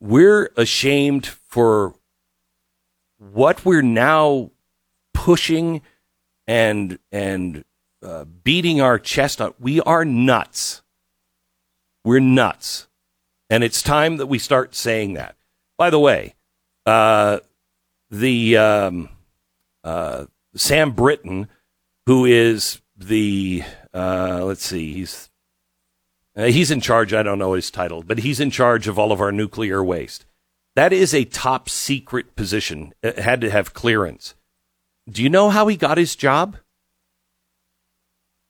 We're 0.00 0.50
ashamed 0.56 1.26
for 1.26 1.94
what 3.18 3.64
we're 3.64 3.82
now 3.82 4.50
pushing 5.14 5.80
and 6.46 6.98
and 7.10 7.64
beating 8.42 8.80
our 8.80 8.98
chest 8.98 9.40
on. 9.40 9.54
We 9.58 9.80
are 9.80 10.04
nuts. 10.04 10.82
We're 12.04 12.20
nuts, 12.20 12.86
and 13.48 13.64
it's 13.64 13.82
time 13.82 14.18
that 14.18 14.26
we 14.26 14.38
start 14.38 14.74
saying 14.74 15.14
that. 15.14 15.36
By 15.78 15.90
the 15.90 15.98
way, 15.98 16.34
uh, 16.84 17.38
the 18.10 18.56
um, 18.58 19.08
uh, 19.82 20.26
Sam 20.54 20.92
Brinton, 20.92 21.48
who 22.06 22.26
is 22.26 22.80
the 22.96 23.62
uh, 23.94 24.44
let's 24.44 24.64
see, 24.64 24.92
he's 24.92 25.30
uh, 26.36 26.44
he's 26.44 26.70
in 26.70 26.80
charge. 26.80 27.14
I 27.14 27.22
don't 27.22 27.38
know 27.38 27.54
his 27.54 27.70
title, 27.70 28.02
but 28.02 28.18
he's 28.18 28.40
in 28.40 28.50
charge 28.50 28.86
of 28.86 28.98
all 28.98 29.12
of 29.12 29.20
our 29.20 29.32
nuclear 29.32 29.82
waste. 29.82 30.26
That 30.76 30.92
is 30.92 31.14
a 31.14 31.24
top 31.24 31.68
secret 31.68 32.34
position. 32.36 32.92
It 33.02 33.18
had 33.18 33.40
to 33.42 33.50
have 33.50 33.74
clearance. 33.74 34.34
Do 35.08 35.22
you 35.22 35.30
know 35.30 35.50
how 35.50 35.68
he 35.68 35.76
got 35.76 35.98
his 35.98 36.16
job? 36.16 36.56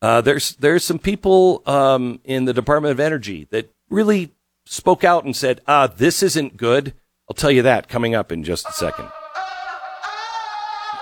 Uh, 0.04 0.20
there's 0.20 0.54
there's 0.56 0.84
some 0.84 0.98
people 0.98 1.62
um, 1.64 2.20
in 2.24 2.44
the 2.44 2.52
Department 2.52 2.92
of 2.92 3.00
Energy 3.00 3.48
that 3.48 3.72
really 3.88 4.34
spoke 4.66 5.02
out 5.02 5.24
and 5.24 5.34
said, 5.34 5.62
"Ah, 5.66 5.86
this 5.86 6.22
isn't 6.22 6.58
good." 6.58 6.92
I'll 7.26 7.34
tell 7.34 7.50
you 7.50 7.62
that 7.62 7.88
coming 7.88 8.14
up 8.14 8.30
in 8.30 8.44
just 8.44 8.68
a 8.68 8.72
second. 8.72 9.08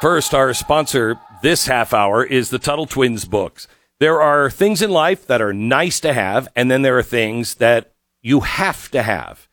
First, 0.00 0.34
our 0.34 0.54
sponsor 0.54 1.18
this 1.42 1.66
half 1.66 1.92
hour 1.92 2.22
is 2.22 2.50
the 2.50 2.60
Tuttle 2.60 2.86
Twins 2.86 3.24
books. 3.24 3.66
There 3.98 4.22
are 4.22 4.48
things 4.48 4.80
in 4.80 4.92
life 4.92 5.26
that 5.26 5.42
are 5.42 5.52
nice 5.52 5.98
to 5.98 6.12
have, 6.12 6.46
and 6.54 6.70
then 6.70 6.82
there 6.82 6.96
are 6.96 7.02
things 7.02 7.56
that 7.56 7.94
you 8.20 8.40
have 8.40 8.88
to 8.92 9.02
have. 9.02 9.48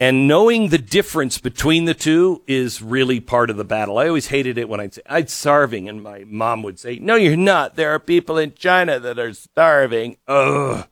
And 0.00 0.26
knowing 0.26 0.68
the 0.68 0.78
difference 0.78 1.36
between 1.36 1.84
the 1.84 1.92
two 1.92 2.42
is 2.46 2.80
really 2.80 3.20
part 3.20 3.50
of 3.50 3.58
the 3.58 3.66
battle. 3.66 3.98
I 3.98 4.08
always 4.08 4.28
hated 4.28 4.56
it 4.56 4.66
when 4.66 4.80
I'd 4.80 4.94
say, 4.94 5.02
I'm 5.04 5.26
starving. 5.26 5.90
And 5.90 6.02
my 6.02 6.24
mom 6.26 6.62
would 6.62 6.78
say, 6.78 6.98
No, 6.98 7.16
you're 7.16 7.36
not. 7.36 7.76
There 7.76 7.90
are 7.90 7.98
people 7.98 8.38
in 8.38 8.54
China 8.54 8.98
that 8.98 9.18
are 9.18 9.34
starving. 9.34 10.16
Ugh. 10.26 10.88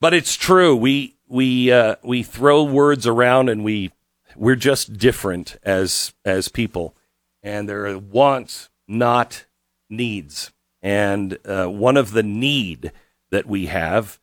But 0.00 0.14
it's 0.14 0.36
true. 0.36 0.76
We, 0.76 1.16
we, 1.26 1.72
uh, 1.72 1.96
we 2.04 2.22
throw 2.22 2.62
words 2.62 3.04
around 3.04 3.48
and 3.48 3.64
we, 3.64 3.90
we're 4.36 4.54
just 4.54 4.96
different 4.96 5.56
as, 5.64 6.14
as 6.24 6.48
people. 6.48 6.94
And 7.42 7.68
there 7.68 7.86
are 7.86 7.98
wants, 7.98 8.70
not 8.86 9.46
needs. 9.90 10.52
And 10.82 11.36
uh, 11.44 11.66
one 11.66 11.96
of 11.96 12.12
the 12.12 12.22
need 12.22 12.92
that 13.32 13.46
we 13.46 13.66
have 13.66 14.20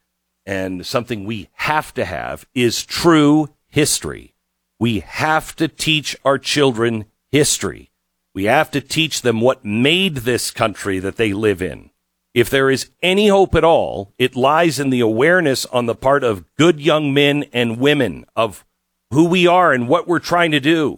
and 0.50 0.84
something 0.84 1.26
we 1.26 1.48
have 1.54 1.94
to 1.94 2.04
have 2.04 2.48
is 2.56 2.84
true 2.84 3.50
history. 3.68 4.34
We 4.80 5.02
have 5.02 5.56
to 5.58 5.68
teach 5.68 6.18
our 6.26 6.40
children 6.40 7.06
history. 7.32 7.92
We 8.34 8.46
have 8.46 8.72
to 8.72 8.82
teach 8.82 9.22
them 9.22 9.42
what 9.42 9.64
made 9.64 10.16
this 10.16 10.50
country 10.50 10.98
that 10.98 11.18
they 11.18 11.34
live 11.34 11.62
in. 11.62 11.92
If 12.34 12.50
there 12.50 12.72
is 12.72 12.90
any 13.04 13.28
hope 13.28 13.54
at 13.54 13.64
all, 13.64 14.12
it 14.18 14.36
lies 14.36 14.80
in 14.80 14.90
the 14.90 15.02
awareness 15.02 15.68
on 15.68 15.86
the 15.86 15.94
part 15.94 16.24
of 16.24 16.44
good 16.56 16.80
young 16.80 17.14
men 17.14 17.46
and 17.54 17.80
women 17.80 18.26
of 18.36 18.66
who 19.12 19.26
we 19.26 19.46
are 19.46 19.72
and 19.72 19.88
what 19.88 20.08
we're 20.08 20.18
trying 20.18 20.50
to 20.50 20.60
do. 20.60 20.98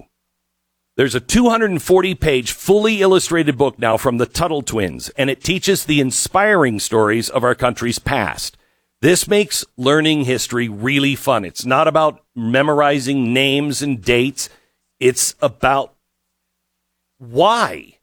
There's 0.96 1.16
a 1.16 1.20
240 1.20 2.16
page, 2.16 2.54
fully 2.54 3.02
illustrated 3.02 3.58
book 3.58 3.78
now 3.78 3.98
from 3.98 4.18
the 4.18 4.26
Tuttle 4.26 4.62
twins, 4.62 5.10
and 5.18 5.30
it 5.30 5.44
teaches 5.44 5.84
the 5.84 6.00
inspiring 6.00 6.80
stories 6.80 7.30
of 7.30 7.44
our 7.44 7.56
country's 7.56 8.00
past. 8.00 8.56
This 9.02 9.28
makes 9.28 9.66
learning 9.78 10.26
history 10.26 10.70
really 10.70 11.16
fun. 11.16 11.44
It's 11.44 11.66
not 11.66 11.88
about 11.88 12.24
memorizing 12.36 13.34
names 13.34 13.82
and 13.82 14.00
dates. 14.02 14.48
It's 15.00 15.34
about 15.42 15.96
why? 17.18 17.98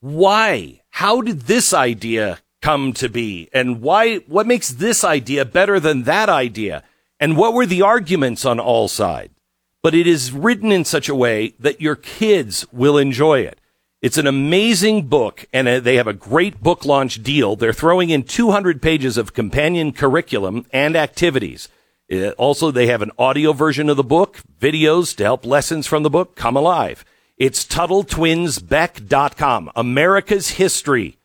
Why? 0.00 0.82
How 0.90 1.22
did 1.22 1.42
this 1.42 1.74
idea 1.74 2.38
come 2.62 2.92
to 2.94 3.08
be? 3.08 3.48
And 3.52 3.80
why, 3.82 4.18
what 4.28 4.46
makes 4.46 4.68
this 4.68 5.02
idea 5.02 5.44
better 5.44 5.80
than 5.80 6.04
that 6.04 6.28
idea? 6.28 6.84
And 7.18 7.36
what 7.36 7.52
were 7.52 7.66
the 7.66 7.82
arguments 7.82 8.44
on 8.44 8.60
all 8.60 8.86
sides? 8.86 9.34
But 9.82 9.94
it 9.94 10.06
is 10.06 10.30
written 10.30 10.70
in 10.70 10.84
such 10.84 11.08
a 11.08 11.14
way 11.14 11.54
that 11.58 11.80
your 11.80 11.96
kids 11.96 12.64
will 12.72 12.96
enjoy 12.96 13.40
it. 13.40 13.60
It's 14.00 14.16
an 14.16 14.28
amazing 14.28 15.08
book, 15.08 15.46
and 15.52 15.66
uh, 15.66 15.80
they 15.80 15.96
have 15.96 16.06
a 16.06 16.12
great 16.12 16.62
book 16.62 16.84
launch 16.84 17.20
deal. 17.20 17.56
They're 17.56 17.72
throwing 17.72 18.10
in 18.10 18.22
200 18.22 18.80
pages 18.80 19.16
of 19.16 19.34
companion 19.34 19.90
curriculum 19.90 20.66
and 20.72 20.94
activities. 20.94 21.68
Uh, 22.12 22.28
also, 22.32 22.70
they 22.70 22.86
have 22.86 23.00
an 23.02 23.10
audio 23.18 23.52
version 23.52 23.90
of 23.90 23.96
the 23.96 24.04
book, 24.04 24.38
videos 24.60 25.16
to 25.16 25.24
help 25.24 25.44
lessons 25.44 25.88
from 25.88 26.04
the 26.04 26.10
book 26.10 26.36
come 26.36 26.56
alive. 26.56 27.04
It's 27.36 27.64
TuttleTwinsBeck.com, 27.64 29.72
America's 29.74 30.50
History. 30.50 31.18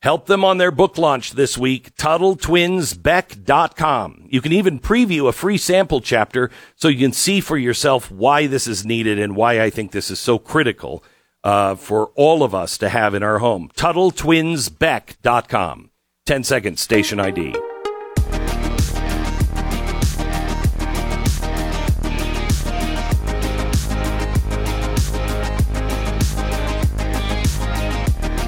Help 0.00 0.26
them 0.26 0.44
on 0.44 0.58
their 0.58 0.70
book 0.70 0.98
launch 0.98 1.32
this 1.32 1.58
week, 1.58 1.96
TuttleTwinsBeck.com. 1.96 4.28
You 4.30 4.40
can 4.40 4.52
even 4.52 4.78
preview 4.78 5.26
a 5.26 5.32
free 5.32 5.58
sample 5.58 6.00
chapter 6.00 6.52
so 6.76 6.86
you 6.86 7.00
can 7.00 7.12
see 7.12 7.40
for 7.40 7.56
yourself 7.56 8.12
why 8.12 8.46
this 8.46 8.68
is 8.68 8.86
needed 8.86 9.18
and 9.18 9.34
why 9.34 9.60
I 9.60 9.70
think 9.70 9.90
this 9.90 10.08
is 10.08 10.20
so 10.20 10.38
critical 10.38 11.02
uh, 11.46 11.74
for 11.76 12.08
all 12.16 12.42
of 12.42 12.56
us 12.56 12.76
to 12.76 12.88
have 12.88 13.14
in 13.14 13.22
our 13.22 13.38
home. 13.38 13.70
TuttleTwinsBeck.com. 13.76 15.90
10 16.26 16.42
seconds, 16.42 16.80
station 16.80 17.20
ID. 17.20 17.54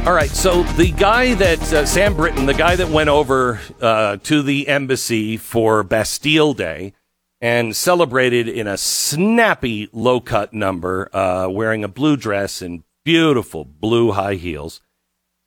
All 0.05 0.15
right, 0.15 0.31
so 0.31 0.65
the 0.65 0.91
guy 0.91 1.35
that 1.35 1.73
uh, 1.73 1.87
Sam 1.87 2.17
Brinton, 2.17 2.47
the 2.47 2.55
guy 2.55 2.75
that 2.75 2.89
went 2.89 3.11
over 3.11 3.61
uh, 3.81 4.17
to 4.25 4.43
the 4.43 4.67
embassy 4.67 5.37
for 5.37 5.85
Bastille 5.85 6.53
Day 6.53 6.95
and 7.41 7.77
celebrated 7.77 8.49
in 8.49 8.67
a 8.67 8.77
snappy 8.77 9.89
low 9.93 10.19
cut 10.19 10.53
number, 10.53 11.09
uh, 11.15 11.49
wearing 11.49 11.85
a 11.85 11.89
blue 11.89 12.17
dress 12.17 12.61
and 12.61 12.83
beautiful 13.09 13.65
blue 13.65 14.13
high 14.13 14.35
heels. 14.35 14.83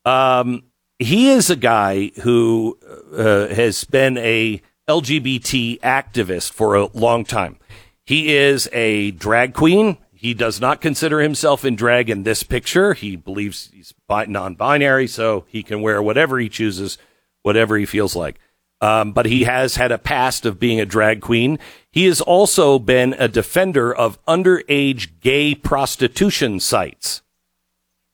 Um, 0.03 0.63
he 0.97 1.29
is 1.29 1.51
a 1.51 1.55
guy 1.55 2.07
who 2.23 2.79
uh, 3.15 3.49
has 3.49 3.83
been 3.83 4.17
a 4.17 4.63
LGBT 4.89 5.79
activist 5.81 6.53
for 6.53 6.73
a 6.73 6.87
long 6.87 7.23
time. 7.23 7.59
He 8.03 8.35
is 8.35 8.67
a 8.73 9.11
drag 9.11 9.53
queen. 9.53 9.97
He 10.11 10.33
does 10.33 10.59
not 10.59 10.81
consider 10.81 11.19
himself 11.19 11.63
in 11.63 11.75
drag 11.75 12.09
in 12.09 12.23
this 12.23 12.41
picture. 12.41 12.95
He 12.95 13.15
believes 13.15 13.69
he's 13.71 13.93
non 14.09 14.55
binary, 14.55 15.05
so 15.05 15.45
he 15.47 15.61
can 15.61 15.83
wear 15.83 16.01
whatever 16.01 16.39
he 16.39 16.49
chooses, 16.49 16.97
whatever 17.43 17.77
he 17.77 17.85
feels 17.85 18.15
like. 18.15 18.39
Um, 18.81 19.11
but 19.11 19.27
he 19.27 19.43
has 19.43 19.75
had 19.75 19.91
a 19.91 19.99
past 19.99 20.47
of 20.47 20.59
being 20.59 20.79
a 20.81 20.85
drag 20.87 21.21
queen. 21.21 21.59
He 21.91 22.07
has 22.07 22.21
also 22.21 22.79
been 22.79 23.13
a 23.19 23.27
defender 23.27 23.93
of 23.93 24.17
underage 24.25 25.19
gay 25.19 25.53
prostitution 25.53 26.59
sites. 26.59 27.21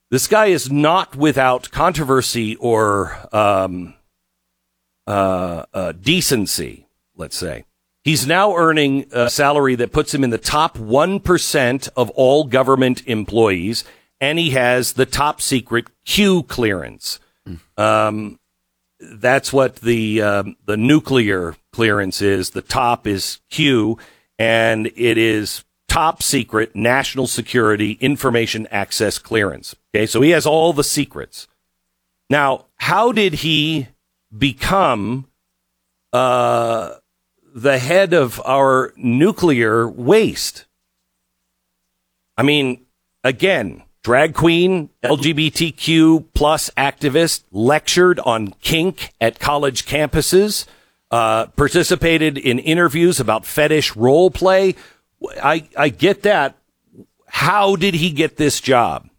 This 0.10 0.28
guy 0.28 0.48
is 0.48 0.72
not 0.72 1.16
without 1.16 1.70
controversy 1.72 2.56
or 2.56 3.18
um, 3.34 3.94
uh, 5.06 5.66
uh, 5.74 5.92
decency, 5.92 6.88
let's 7.16 7.36
say. 7.36 7.66
He's 8.06 8.26
now 8.26 8.56
earning 8.56 9.08
a 9.12 9.30
salary 9.30 9.76
that 9.76 9.92
puts 9.92 10.14
him 10.14 10.24
in 10.24 10.30
the 10.30 10.38
top 10.38 10.78
1% 10.78 11.90
of 11.98 12.10
all 12.12 12.46
government 12.46 13.06
employees, 13.06 13.84
and 14.22 14.40
he 14.40 14.52
has 14.52 14.94
the 14.94 15.06
top 15.06 15.42
secret 15.42 15.88
Q 16.06 16.44
clearance. 16.44 17.20
Um, 17.78 18.40
that's 19.00 19.52
what 19.54 19.78
the 19.78 20.22
um, 20.22 20.56
the 20.66 20.78
nuclear 20.78 21.56
clearance 21.72 22.22
is. 22.22 22.52
The 22.52 22.62
top 22.62 23.06
is 23.06 23.40
Q, 23.50 23.98
and 24.40 24.88
it 24.88 25.18
is 25.18 25.64
top 25.88 26.22
secret 26.22 26.76
national 26.76 27.28
security 27.28 27.94
information 28.02 28.68
access 28.72 29.18
clearance. 29.20 29.76
Okay, 29.96 30.06
so 30.06 30.22
he 30.22 30.32
has 30.32 30.46
all 30.46 30.74
the 30.74 30.84
secrets. 30.84 31.48
Now, 32.30 32.66
how 32.78 33.12
did 33.12 33.36
he 33.36 33.88
become 34.36 35.28
uh, 36.14 36.96
the 37.54 37.80
head 37.80 38.14
of 38.14 38.40
our 38.46 38.94
nuclear 38.98 39.88
waste. 39.88 40.66
I 42.38 42.44
mean, 42.44 42.86
again, 43.24 43.82
drag 44.04 44.36
queen, 44.36 44.90
LGBTQ 45.04 46.26
plus 46.36 46.70
activist, 46.78 47.46
lectured 47.52 48.20
on 48.20 48.50
kink 48.62 49.14
at 49.20 49.40
college 49.40 49.86
campuses, 49.86 50.68
uh, 51.10 51.48
participated 51.48 52.38
in 52.38 52.60
interviews 52.60 53.20
about 53.20 53.44
fetish 53.46 53.96
role 53.96 54.30
play. 54.30 54.76
I, 55.42 55.68
I 55.78 55.90
get 55.90 56.24
that. 56.24 56.58
How 57.28 57.76
did 57.76 57.96
he 57.96 58.12
get 58.12 58.38
this 58.38 58.60
job? 58.62 59.10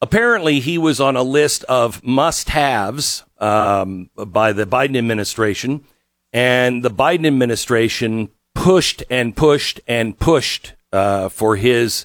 Apparently, 0.00 0.60
he 0.60 0.78
was 0.78 1.00
on 1.00 1.16
a 1.16 1.22
list 1.22 1.64
of 1.64 2.04
must 2.04 2.50
haves 2.50 3.24
um, 3.38 4.10
by 4.14 4.52
the 4.52 4.66
Biden 4.66 4.96
administration 4.96 5.84
and 6.32 6.82
the 6.82 6.90
Biden 6.90 7.26
administration 7.26 8.30
pushed 8.54 9.02
and 9.10 9.36
pushed 9.36 9.80
and 9.86 10.18
pushed 10.18 10.74
uh, 10.92 11.28
for 11.28 11.56
his 11.56 12.04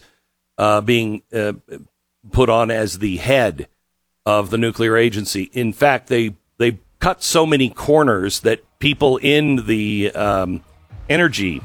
uh, 0.58 0.82
being 0.82 1.24
uh, 1.34 1.54
put 2.32 2.50
on 2.50 2.72
as 2.72 3.00
the 3.00 3.18
head 3.18 3.68
of 4.26 4.50
the 4.50 4.58
nuclear 4.58 4.96
agency. 4.96 5.50
In 5.54 5.74
fact, 5.74 6.08
they 6.08 6.36
they 6.58 6.80
cut 7.00 7.24
so 7.24 7.46
many 7.46 7.70
corners 7.70 8.42
that 8.42 8.64
people 8.80 9.18
in 9.18 9.66
the 9.66 10.12
um, 10.12 10.64
energy 11.10 11.62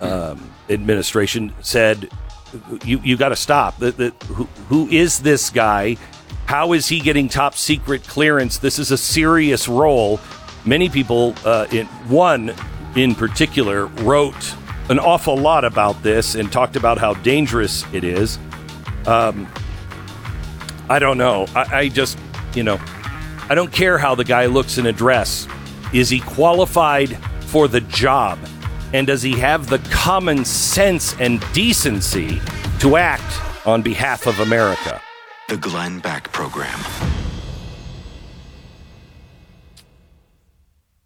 um, 0.00 0.50
administration 0.68 1.52
said, 1.60 2.08
"You 2.84 3.00
you 3.02 3.16
got 3.16 3.30
to 3.30 3.36
stop. 3.36 3.78
The, 3.78 3.92
the, 3.92 4.10
who, 4.26 4.44
who 4.68 4.88
is 4.88 5.20
this 5.20 5.50
guy? 5.50 5.96
How 6.46 6.74
is 6.74 6.88
he 6.88 7.00
getting 7.00 7.28
top 7.28 7.54
secret 7.54 8.04
clearance? 8.06 8.58
This 8.58 8.78
is 8.78 8.90
a 8.90 8.98
serious 8.98 9.68
role." 9.68 10.20
many 10.66 10.88
people, 10.88 11.34
uh, 11.44 11.66
in, 11.70 11.86
one 12.08 12.52
in 12.96 13.14
particular, 13.14 13.86
wrote 13.86 14.54
an 14.90 14.98
awful 14.98 15.36
lot 15.36 15.64
about 15.64 16.02
this 16.02 16.34
and 16.34 16.52
talked 16.52 16.76
about 16.76 16.98
how 16.98 17.14
dangerous 17.14 17.84
it 17.92 18.04
is. 18.04 18.38
Um, 19.06 19.48
I 20.88 20.98
don't 20.98 21.18
know. 21.18 21.46
I, 21.54 21.76
I 21.76 21.88
just, 21.88 22.18
you 22.54 22.62
know, 22.62 22.78
I 23.48 23.54
don't 23.54 23.72
care 23.72 23.98
how 23.98 24.14
the 24.14 24.24
guy 24.24 24.46
looks 24.46 24.78
in 24.78 24.86
a 24.86 24.92
dress. 24.92 25.46
Is 25.92 26.08
he 26.08 26.20
qualified 26.20 27.16
for 27.44 27.68
the 27.68 27.80
job? 27.80 28.38
And 28.92 29.06
does 29.06 29.22
he 29.22 29.32
have 29.32 29.68
the 29.68 29.78
common 29.90 30.44
sense 30.44 31.14
and 31.20 31.40
decency 31.52 32.40
to 32.80 32.96
act 32.96 33.66
on 33.66 33.82
behalf 33.82 34.26
of 34.26 34.40
America? 34.40 35.00
The 35.48 35.56
Glenn 35.56 36.00
Beck 36.00 36.32
Program. 36.32 36.78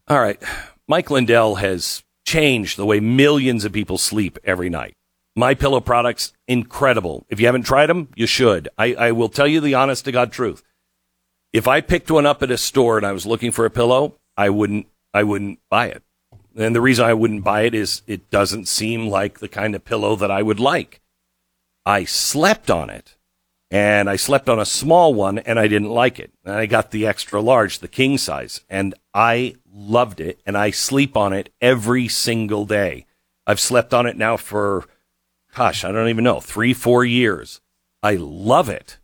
All 0.08 0.20
right. 0.20 0.42
Mike 0.88 1.10
Lindell 1.10 1.56
has 1.56 2.02
changed 2.26 2.76
the 2.76 2.86
way 2.86 3.00
millions 3.00 3.64
of 3.64 3.72
people 3.72 3.96
sleep 3.96 4.38
every 4.44 4.68
night. 4.68 4.94
My 5.36 5.54
pillow 5.54 5.80
products, 5.80 6.32
incredible. 6.48 7.24
If 7.28 7.38
you 7.38 7.46
haven't 7.46 7.62
tried 7.62 7.86
them, 7.86 8.08
you 8.16 8.26
should. 8.26 8.68
I, 8.76 8.94
I 8.94 9.12
will 9.12 9.28
tell 9.28 9.46
you 9.46 9.60
the 9.60 9.74
honest 9.74 10.04
to 10.06 10.12
God 10.12 10.32
truth. 10.32 10.62
If 11.52 11.68
I 11.68 11.80
picked 11.80 12.10
one 12.10 12.26
up 12.26 12.42
at 12.42 12.50
a 12.50 12.58
store 12.58 12.96
and 12.98 13.06
I 13.06 13.12
was 13.12 13.26
looking 13.26 13.52
for 13.52 13.64
a 13.64 13.70
pillow, 13.70 14.16
I 14.36 14.50
wouldn't, 14.50 14.86
I 15.14 15.22
wouldn't 15.22 15.60
buy 15.70 15.86
it. 15.86 16.02
And 16.56 16.74
the 16.74 16.80
reason 16.80 17.04
I 17.04 17.14
wouldn't 17.14 17.44
buy 17.44 17.62
it 17.62 17.74
is 17.74 18.02
it 18.06 18.30
doesn't 18.30 18.68
seem 18.68 19.06
like 19.06 19.38
the 19.38 19.48
kind 19.48 19.74
of 19.74 19.84
pillow 19.84 20.16
that 20.16 20.30
I 20.30 20.42
would 20.42 20.60
like. 20.60 21.00
I 21.86 22.04
slept 22.04 22.70
on 22.70 22.90
it 22.90 23.16
and 23.70 24.10
I 24.10 24.16
slept 24.16 24.48
on 24.48 24.58
a 24.58 24.64
small 24.64 25.14
one 25.14 25.38
and 25.38 25.58
I 25.58 25.68
didn't 25.68 25.90
like 25.90 26.18
it. 26.18 26.32
And 26.44 26.54
I 26.54 26.66
got 26.66 26.90
the 26.90 27.06
extra 27.06 27.40
large, 27.40 27.78
the 27.78 27.88
king 27.88 28.18
size, 28.18 28.62
and 28.68 28.94
I 29.14 29.54
loved 29.72 30.20
it 30.20 30.40
and 30.44 30.58
I 30.58 30.70
sleep 30.70 31.16
on 31.16 31.32
it 31.32 31.52
every 31.60 32.08
single 32.08 32.66
day. 32.66 33.06
I've 33.46 33.60
slept 33.60 33.94
on 33.94 34.06
it 34.06 34.16
now 34.16 34.36
for, 34.36 34.84
gosh, 35.54 35.84
I 35.84 35.92
don't 35.92 36.08
even 36.08 36.24
know, 36.24 36.40
three, 36.40 36.74
four 36.74 37.04
years. 37.04 37.60
I 38.02 38.16
love 38.16 38.68
it. 38.68 38.98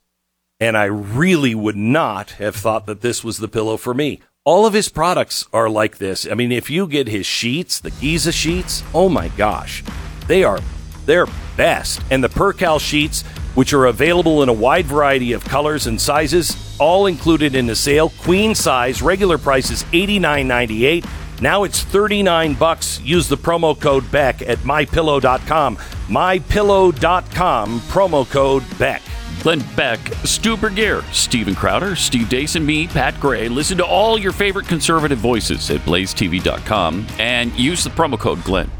And 0.59 0.77
I 0.77 0.85
really 0.85 1.55
would 1.55 1.77
not 1.77 2.33
have 2.33 2.57
thought 2.57 2.87
that 2.87 3.03
this 3.03 3.23
was 3.23 3.39
the 3.39 3.49
pillow 3.49 3.77
for 3.77 3.93
me. 3.95 4.21
All 4.47 4.65
of 4.65 4.75
his 4.75 4.89
products 4.89 5.45
are 5.53 5.69
like 5.69 5.99
this. 5.99 6.25
I 6.25 6.35
mean, 6.35 6.53
if 6.53 6.71
you 6.71 6.87
get 6.87 7.09
his 7.09 7.27
sheets, 7.27 7.81
the 7.81 7.91
Giza 7.91 8.31
sheets, 8.31 8.85
oh 8.95 9.09
my 9.09 9.27
gosh, 9.31 9.83
they 10.29 10.45
are, 10.45 10.61
they're 11.05 11.27
best. 11.57 12.01
And 12.13 12.23
the 12.23 12.29
Percale 12.29 12.79
sheets, 12.79 13.23
which 13.57 13.73
are 13.73 13.87
available 13.87 14.45
in 14.45 14.49
a 14.49 14.53
wide 14.53 14.87
variety 14.87 15.33
of 15.33 15.43
colors 15.43 15.89
and 15.89 16.01
sizes, 16.01 16.77
all 16.79 17.07
included 17.07 17.57
in 17.57 17.67
the 17.67 17.75
sale. 17.75 18.11
Queen 18.21 18.55
size, 18.55 19.03
regular 19.03 19.37
price 19.37 19.73
is 19.73 19.83
$89.98. 19.83 21.41
Now 21.41 21.65
it's 21.65 21.83
39 21.83 22.55
bucks. 22.55 23.01
Use 23.01 23.27
the 23.27 23.37
promo 23.37 23.79
code 23.79 24.09
Beck 24.13 24.43
at 24.43 24.59
mypillow.com. 24.59 25.77
Mypillow.com, 25.77 27.81
promo 27.81 28.31
code 28.31 28.79
Beck. 28.79 29.03
Glenn 29.43 29.65
Beck, 29.77 30.01
Stu 30.25 30.57
Burguiere, 30.57 31.03
Steven 31.13 31.55
Crowder, 31.55 31.95
Steve 31.97 32.29
Deace, 32.29 32.57
and 32.57 32.67
me, 32.67 32.87
Pat 32.87 33.19
Gray. 33.21 33.49
Listen 33.49 33.79
to 33.79 33.85
all 33.85 34.19
your 34.19 34.33
favorite 34.33 34.67
conservative 34.67 35.19
voices 35.19 35.71
at 35.71 35.81
blazetv.com 35.83 37.07
and 37.19 37.57
use 37.59 37.85
the 37.85 37.91
promo 37.91 38.19
code 38.19 38.43
Glenn. 38.45 38.71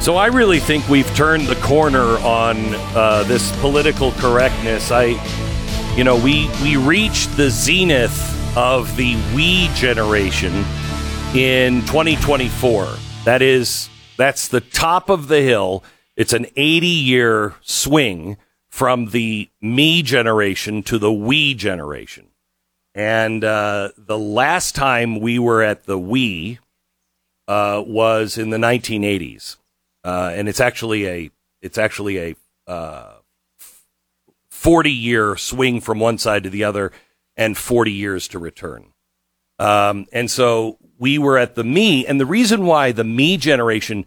So 0.00 0.16
I 0.16 0.28
really 0.28 0.58
think 0.58 0.88
we've 0.88 1.14
turned 1.14 1.48
the 1.48 1.56
corner 1.56 2.18
on 2.20 2.56
uh, 2.94 3.24
this 3.24 3.54
political 3.60 4.12
correctness. 4.12 4.90
I, 4.90 5.16
you 5.96 6.04
know, 6.04 6.16
we 6.16 6.48
we 6.62 6.76
reached 6.76 7.36
the 7.36 7.50
zenith 7.50 8.56
of 8.56 8.96
the 8.96 9.16
we 9.34 9.68
generation 9.74 10.64
in 11.34 11.82
2024. 11.82 12.88
That 13.24 13.42
is, 13.42 13.88
that's 14.16 14.48
the 14.48 14.60
top 14.60 15.10
of 15.10 15.28
the 15.28 15.42
hill. 15.42 15.84
It's 16.16 16.32
an 16.32 16.46
80 16.56 16.86
year 16.86 17.54
swing 17.60 18.36
from 18.68 19.06
the 19.06 19.50
me 19.60 20.02
generation 20.02 20.82
to 20.84 20.98
the 20.98 21.12
we 21.12 21.54
generation. 21.54 22.28
And 22.94 23.44
uh, 23.44 23.90
the 23.96 24.18
last 24.18 24.74
time 24.74 25.20
we 25.20 25.38
were 25.38 25.62
at 25.62 25.84
the 25.84 25.98
we 25.98 26.58
uh, 27.46 27.82
was 27.86 28.38
in 28.38 28.50
the 28.50 28.58
1980s 28.58 29.56
uh, 30.04 30.32
and 30.34 30.48
it's 30.48 30.60
actually 30.60 31.06
a 31.06 31.30
it's 31.60 31.78
actually 31.78 32.18
a 32.18 32.36
uh, 32.70 33.14
forty 34.50 34.92
year 34.92 35.36
swing 35.36 35.80
from 35.80 35.98
one 35.98 36.18
side 36.18 36.44
to 36.44 36.50
the 36.50 36.64
other, 36.64 36.92
and 37.36 37.56
forty 37.56 37.92
years 37.92 38.28
to 38.28 38.38
return. 38.38 38.92
Um, 39.58 40.06
and 40.12 40.30
so 40.30 40.78
we 40.98 41.18
were 41.18 41.38
at 41.38 41.54
the 41.54 41.64
me, 41.64 42.06
and 42.06 42.20
the 42.20 42.26
reason 42.26 42.66
why 42.66 42.92
the 42.92 43.04
me 43.04 43.36
generation 43.36 44.04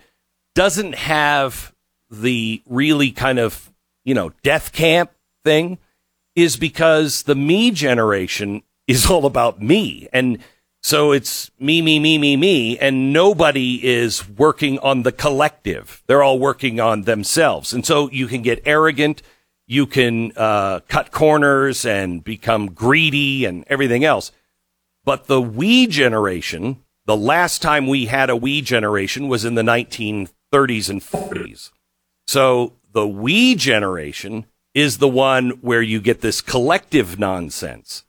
doesn't 0.54 0.96
have 0.96 1.74
the 2.10 2.62
really 2.68 3.12
kind 3.12 3.40
of, 3.40 3.72
you 4.04 4.14
know, 4.14 4.32
death 4.44 4.74
camp 4.74 5.12
thing 5.44 5.78
is 6.36 6.58
because 6.58 7.24
the 7.24 7.36
me 7.36 7.72
generation 7.72 8.64
is 8.88 9.10
all 9.10 9.26
about 9.26 9.62
me. 9.62 10.08
And 10.12 10.40
so 10.84 11.12
it's 11.12 11.52
me, 11.60 11.82
me, 11.82 12.00
me, 12.00 12.18
me, 12.18 12.36
me, 12.36 12.78
and 12.80 13.14
nobody 13.14 13.86
is 13.86 14.28
working 14.28 14.80
on 14.80 15.04
the 15.04 15.12
collective. 15.12 16.04
They're 16.08 16.24
all 16.24 16.40
working 16.40 16.80
on 16.80 17.04
themselves. 17.04 17.72
And 17.72 17.86
so 17.86 18.10
you 18.10 18.28
can 18.28 18.42
get 18.42 18.64
arrogant. 18.66 19.22
You 19.68 19.86
can 19.86 20.34
uh, 20.36 20.80
cut 20.90 21.12
corners 21.12 21.86
and 21.86 22.24
become 22.24 22.72
greedy 22.72 23.46
and 23.46 23.64
everything 23.68 24.04
else. 24.04 24.32
But 25.04 25.28
the 25.28 25.42
we 25.42 25.88
generation, 25.88 26.84
the 27.06 27.18
last 27.18 27.62
time 27.62 27.88
we 27.88 28.06
had 28.06 28.30
a 28.30 28.36
we 28.36 28.62
generation 28.62 29.28
was 29.28 29.44
in 29.46 29.56
the 29.56 29.64
1930s 29.64 30.90
and 30.90 31.02
40s. 31.02 31.72
So 32.28 32.74
the 32.92 33.08
we 33.08 33.56
generation 33.56 34.46
is 34.74 35.00
the 35.00 35.08
one 35.08 35.50
where 35.62 35.82
you 35.82 36.00
get 36.00 36.22
this 36.22 36.42
collective 36.42 37.20
nonsense 37.20 38.04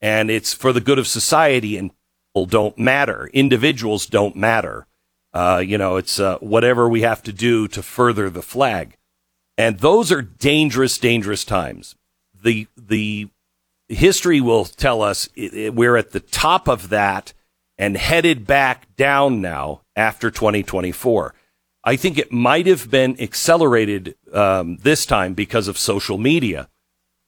and 0.00 0.30
it's 0.30 0.54
for 0.54 0.72
the 0.72 0.80
good 0.80 0.98
of 0.98 1.06
society 1.06 1.76
and 1.76 1.90
people 2.32 2.46
don't 2.46 2.78
matter. 2.78 3.28
Individuals 3.32 4.06
don't 4.06 4.36
matter. 4.36 4.86
Uh, 5.32 5.62
you 5.64 5.76
know, 5.76 5.96
it's 5.96 6.18
uh, 6.18 6.38
whatever 6.38 6.88
we 6.88 7.02
have 7.02 7.22
to 7.22 7.32
do 7.32 7.68
to 7.68 7.82
further 7.82 8.30
the 8.30 8.42
flag. 8.42 8.96
And 9.56 9.80
those 9.80 10.10
are 10.12 10.22
dangerous, 10.22 10.98
dangerous 10.98 11.44
times. 11.44 11.96
The, 12.40 12.68
the 12.76 13.28
history 13.88 14.40
will 14.40 14.64
tell 14.64 15.02
us 15.02 15.28
we're 15.36 15.96
at 15.96 16.10
the 16.10 16.20
top 16.20 16.68
of 16.68 16.90
that 16.90 17.32
and 17.78 17.96
headed 17.96 18.46
back 18.46 18.94
down 18.96 19.40
now 19.40 19.82
after 19.96 20.30
2024. 20.30 21.34
I 21.84 21.96
think 21.96 22.18
it 22.18 22.32
might 22.32 22.66
have 22.66 22.90
been 22.90 23.20
accelerated 23.20 24.16
um, 24.32 24.76
this 24.78 25.06
time 25.06 25.34
because 25.34 25.68
of 25.68 25.78
social 25.78 26.18
media. 26.18 26.68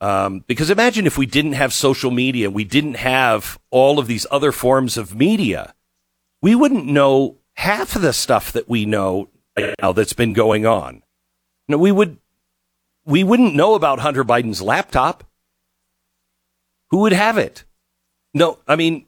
Um, 0.00 0.44
because 0.46 0.70
imagine 0.70 1.06
if 1.06 1.18
we 1.18 1.26
didn't 1.26 1.52
have 1.52 1.72
social 1.72 2.10
media, 2.10 2.50
we 2.50 2.64
didn't 2.64 2.94
have 2.94 3.58
all 3.70 3.98
of 3.98 4.06
these 4.06 4.26
other 4.30 4.50
forms 4.50 4.96
of 4.96 5.14
media, 5.14 5.74
we 6.42 6.54
wouldn't 6.54 6.86
know 6.86 7.36
half 7.54 7.96
of 7.96 8.02
the 8.02 8.12
stuff 8.12 8.52
that 8.52 8.68
we 8.68 8.86
know 8.86 9.28
now 9.80 9.92
that's 9.92 10.14
been 10.14 10.32
going 10.32 10.64
on. 10.66 11.02
No, 11.68 11.76
we 11.78 11.92
would, 11.92 12.18
we 13.04 13.22
wouldn't 13.22 13.54
know 13.54 13.74
about 13.74 14.00
Hunter 14.00 14.24
Biden's 14.24 14.62
laptop. 14.62 15.24
Who 16.90 16.98
would 16.98 17.12
have 17.12 17.38
it? 17.38 17.64
No, 18.34 18.58
I 18.66 18.76
mean, 18.76 19.06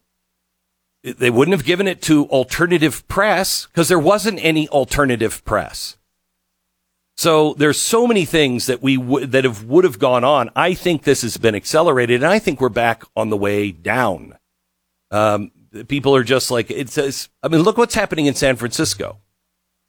they 1.03 1.31
wouldn't 1.31 1.57
have 1.57 1.67
given 1.67 1.89
it 1.89 2.01
to 2.03 2.27
alternative 2.27 3.07
press 3.09 3.67
because 3.67 3.89
there 3.89 3.99
wasn't 3.99 4.45
any 4.45 4.69
alternative 4.69 5.45
press. 5.45 5.97
So 7.17 7.55
there's 7.55 7.81
so 7.81 8.07
many 8.07 8.25
things 8.25 8.67
that 8.67 8.83
we 8.83 8.97
w- 8.97 9.27
that 9.27 9.45
have 9.45 9.65
would 9.65 9.85
have 9.85 9.99
gone 9.99 10.25
on. 10.25 10.51
I 10.57 10.75
think 10.75 11.03
this 11.03 11.23
has 11.23 11.37
been 11.37 11.55
accelerated, 11.55 12.23
and 12.23 12.33
I 12.33 12.39
think 12.39 12.61
we're 12.61 12.69
back 12.69 13.05
on 13.15 13.31
the 13.31 13.37
way 13.37 13.71
down. 13.71 14.39
Um, 15.11 15.51
people 15.89 16.17
are 16.17 16.25
just 16.25 16.51
like 16.51 16.71
it 16.71 16.89
says. 16.89 17.29
I 17.43 17.49
mean, 17.49 17.63
look 17.63 17.77
what's 17.77 17.95
happening 17.95 18.27
in 18.27 18.35
San 18.35 18.57
Francisco. 18.57 19.19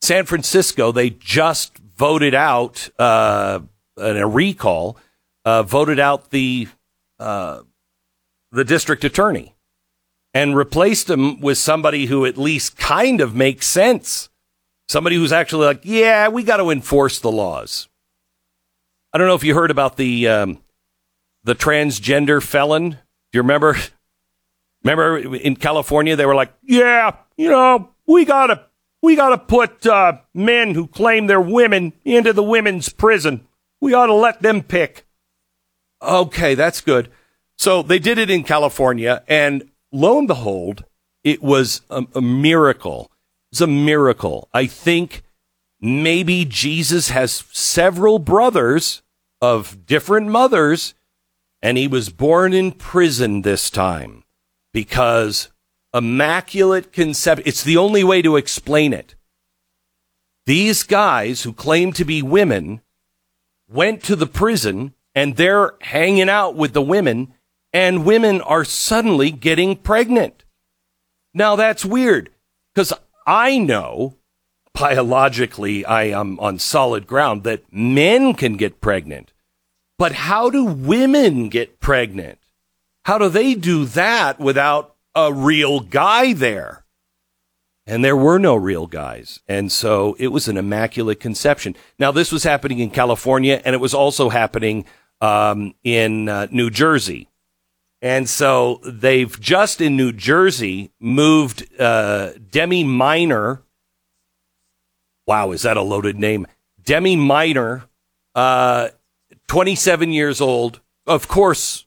San 0.01 0.25
Francisco, 0.25 0.91
they 0.91 1.11
just 1.11 1.77
voted 1.77 2.35
out 2.35 2.89
uh, 2.99 3.61
a 3.97 4.27
recall, 4.27 4.97
uh, 5.45 5.63
voted 5.63 5.99
out 5.99 6.29
the 6.31 6.67
uh, 7.19 7.61
the 8.53 8.63
district 8.63 9.03
attorney, 9.03 9.55
and 10.33 10.55
replaced 10.55 11.09
him 11.09 11.41
with 11.41 11.57
somebody 11.57 12.05
who 12.05 12.25
at 12.25 12.37
least 12.37 12.77
kind 12.77 13.19
of 13.19 13.35
makes 13.35 13.65
sense. 13.65 14.29
Somebody 14.87 15.15
who's 15.15 15.31
actually 15.31 15.65
like, 15.65 15.81
yeah, 15.83 16.27
we 16.27 16.43
got 16.43 16.57
to 16.57 16.69
enforce 16.69 17.19
the 17.19 17.31
laws. 17.31 17.87
I 19.11 19.17
don't 19.17 19.27
know 19.27 19.35
if 19.35 19.43
you 19.43 19.55
heard 19.55 19.71
about 19.71 19.97
the 19.97 20.27
um, 20.27 20.59
the 21.43 21.55
transgender 21.55 22.41
felon. 22.41 22.91
Do 22.91 22.97
you 23.33 23.41
remember? 23.41 23.75
Remember 24.83 25.17
in 25.17 25.55
California, 25.55 26.17
they 26.17 26.25
were 26.25 26.35
like, 26.35 26.51
yeah, 26.61 27.15
you 27.37 27.49
know, 27.49 27.91
we 28.05 28.25
gotta 28.25 28.65
we 29.01 29.15
gotta 29.15 29.37
put 29.37 29.85
uh, 29.85 30.17
men 30.33 30.73
who 30.73 30.87
claim 30.87 31.27
they're 31.27 31.39
women 31.39 31.93
into 32.03 32.33
the 32.33 32.43
women's 32.43 32.89
prison. 32.89 33.47
We 33.79 33.93
ought 33.93 34.07
to 34.07 34.13
let 34.13 34.41
them 34.41 34.61
pick. 34.61 35.05
Okay, 36.01 36.53
that's 36.53 36.81
good. 36.81 37.09
So 37.63 37.81
they 37.81 37.99
did 37.99 38.17
it 38.17 38.29
in 38.29 38.43
California, 38.43 39.23
and 39.27 39.69
lo 39.91 40.19
and 40.19 40.27
behold, 40.27 40.83
it 41.23 41.41
was 41.41 41.81
a, 41.89 42.05
a 42.13 42.21
miracle 42.21 43.09
it's 43.53 43.61
a 43.61 43.67
miracle. 43.67 44.49
I 44.51 44.65
think 44.65 45.21
maybe 45.79 46.43
Jesus 46.43 47.09
has 47.09 47.43
several 47.51 48.17
brothers 48.17 49.03
of 49.43 49.85
different 49.85 50.27
mothers, 50.27 50.95
and 51.61 51.77
he 51.77 51.87
was 51.87 52.09
born 52.09 52.51
in 52.51 52.71
prison 52.71 53.43
this 53.43 53.69
time 53.69 54.23
because 54.73 55.49
immaculate 55.93 56.91
conception. 56.91 57.43
It's 57.45 57.63
the 57.63 57.77
only 57.77 58.03
way 58.03 58.23
to 58.23 58.37
explain 58.37 58.91
it. 58.91 59.13
These 60.47 60.81
guys 60.81 61.43
who 61.43 61.53
claim 61.53 61.93
to 61.93 62.03
be 62.03 62.23
women 62.23 62.81
went 63.69 64.01
to 64.05 64.15
the 64.15 64.25
prison 64.25 64.95
and 65.13 65.35
they're 65.35 65.75
hanging 65.81 66.27
out 66.27 66.55
with 66.55 66.73
the 66.73 66.81
women, 66.81 67.35
and 67.73 68.05
women 68.05 68.41
are 68.41 68.63
suddenly 68.63 69.31
getting 69.31 69.75
pregnant. 69.75 70.43
Now 71.33 71.55
that's 71.55 71.83
weird 71.83 72.29
because 72.73 72.93
I 73.25 73.57
know 73.57 74.17
biologically 74.73 75.85
I 75.85 76.05
am 76.05 76.39
on 76.39 76.59
solid 76.59 77.07
ground 77.07 77.43
that 77.43 77.63
men 77.71 78.33
can 78.33 78.57
get 78.57 78.81
pregnant. 78.81 79.33
But 79.97 80.13
how 80.13 80.49
do 80.49 80.65
women 80.65 81.49
get 81.49 81.79
pregnant? 81.79 82.39
How 83.05 83.17
do 83.17 83.29
they 83.29 83.55
do 83.55 83.85
that 83.85 84.39
without 84.39 84.95
a 85.15 85.31
real 85.31 85.79
guy 85.79 86.33
there? 86.33 86.83
And 87.85 88.03
there 88.03 88.17
were 88.17 88.39
no 88.39 88.55
real 88.55 88.87
guys. 88.87 89.41
And 89.47 89.71
so 89.71 90.15
it 90.17 90.29
was 90.29 90.47
an 90.47 90.57
immaculate 90.57 91.19
conception. 91.19 91.75
Now, 91.99 92.11
this 92.11 92.31
was 92.31 92.43
happening 92.43 92.79
in 92.79 92.89
California 92.89 93.61
and 93.65 93.75
it 93.75 93.79
was 93.79 93.93
also 93.93 94.29
happening 94.29 94.85
um, 95.19 95.73
in 95.83 96.29
uh, 96.29 96.47
New 96.49 96.69
Jersey. 96.69 97.29
And 98.03 98.27
so 98.27 98.81
they've 98.83 99.39
just 99.39 99.79
in 99.79 99.95
New 99.95 100.11
Jersey 100.11 100.91
moved 100.99 101.65
uh, 101.79 102.31
Demi 102.51 102.83
Minor. 102.83 103.63
Wow, 105.25 105.53
is 105.53 105.61
that 105.61 105.77
a 105.77 105.81
loaded 105.81 106.19
name? 106.19 106.45
Demi 106.83 107.15
Minor, 107.15 107.85
uh, 108.35 108.89
27 109.47 110.11
years 110.11 110.41
old. 110.41 110.81
Of 111.07 111.29
course, 111.29 111.85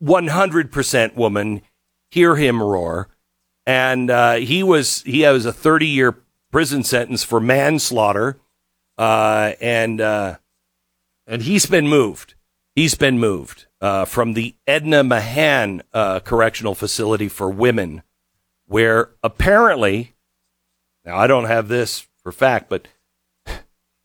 100% 0.00 1.16
woman. 1.16 1.62
Hear 2.12 2.36
him 2.36 2.62
roar. 2.62 3.08
And 3.66 4.10
uh, 4.12 4.34
he 4.34 4.62
was 4.62 5.02
he 5.02 5.22
has 5.22 5.44
a 5.44 5.52
30 5.52 5.88
year 5.88 6.16
prison 6.52 6.84
sentence 6.84 7.24
for 7.24 7.40
manslaughter. 7.40 8.38
Uh, 8.96 9.54
and 9.60 10.00
uh, 10.00 10.36
and 11.26 11.42
he's 11.42 11.66
been 11.66 11.88
moved. 11.88 12.34
He's 12.76 12.94
been 12.94 13.18
moved 13.18 13.67
uh, 13.80 14.04
from 14.04 14.32
the 14.32 14.54
Edna 14.66 15.04
Mahan 15.04 15.82
uh, 15.92 16.20
Correctional 16.20 16.74
Facility 16.74 17.28
for 17.28 17.50
Women, 17.50 18.02
where 18.66 19.10
apparently, 19.22 20.14
now 21.04 21.16
I 21.16 21.26
don't 21.26 21.46
have 21.46 21.68
this 21.68 22.06
for 22.22 22.32
fact, 22.32 22.68
but 22.68 22.88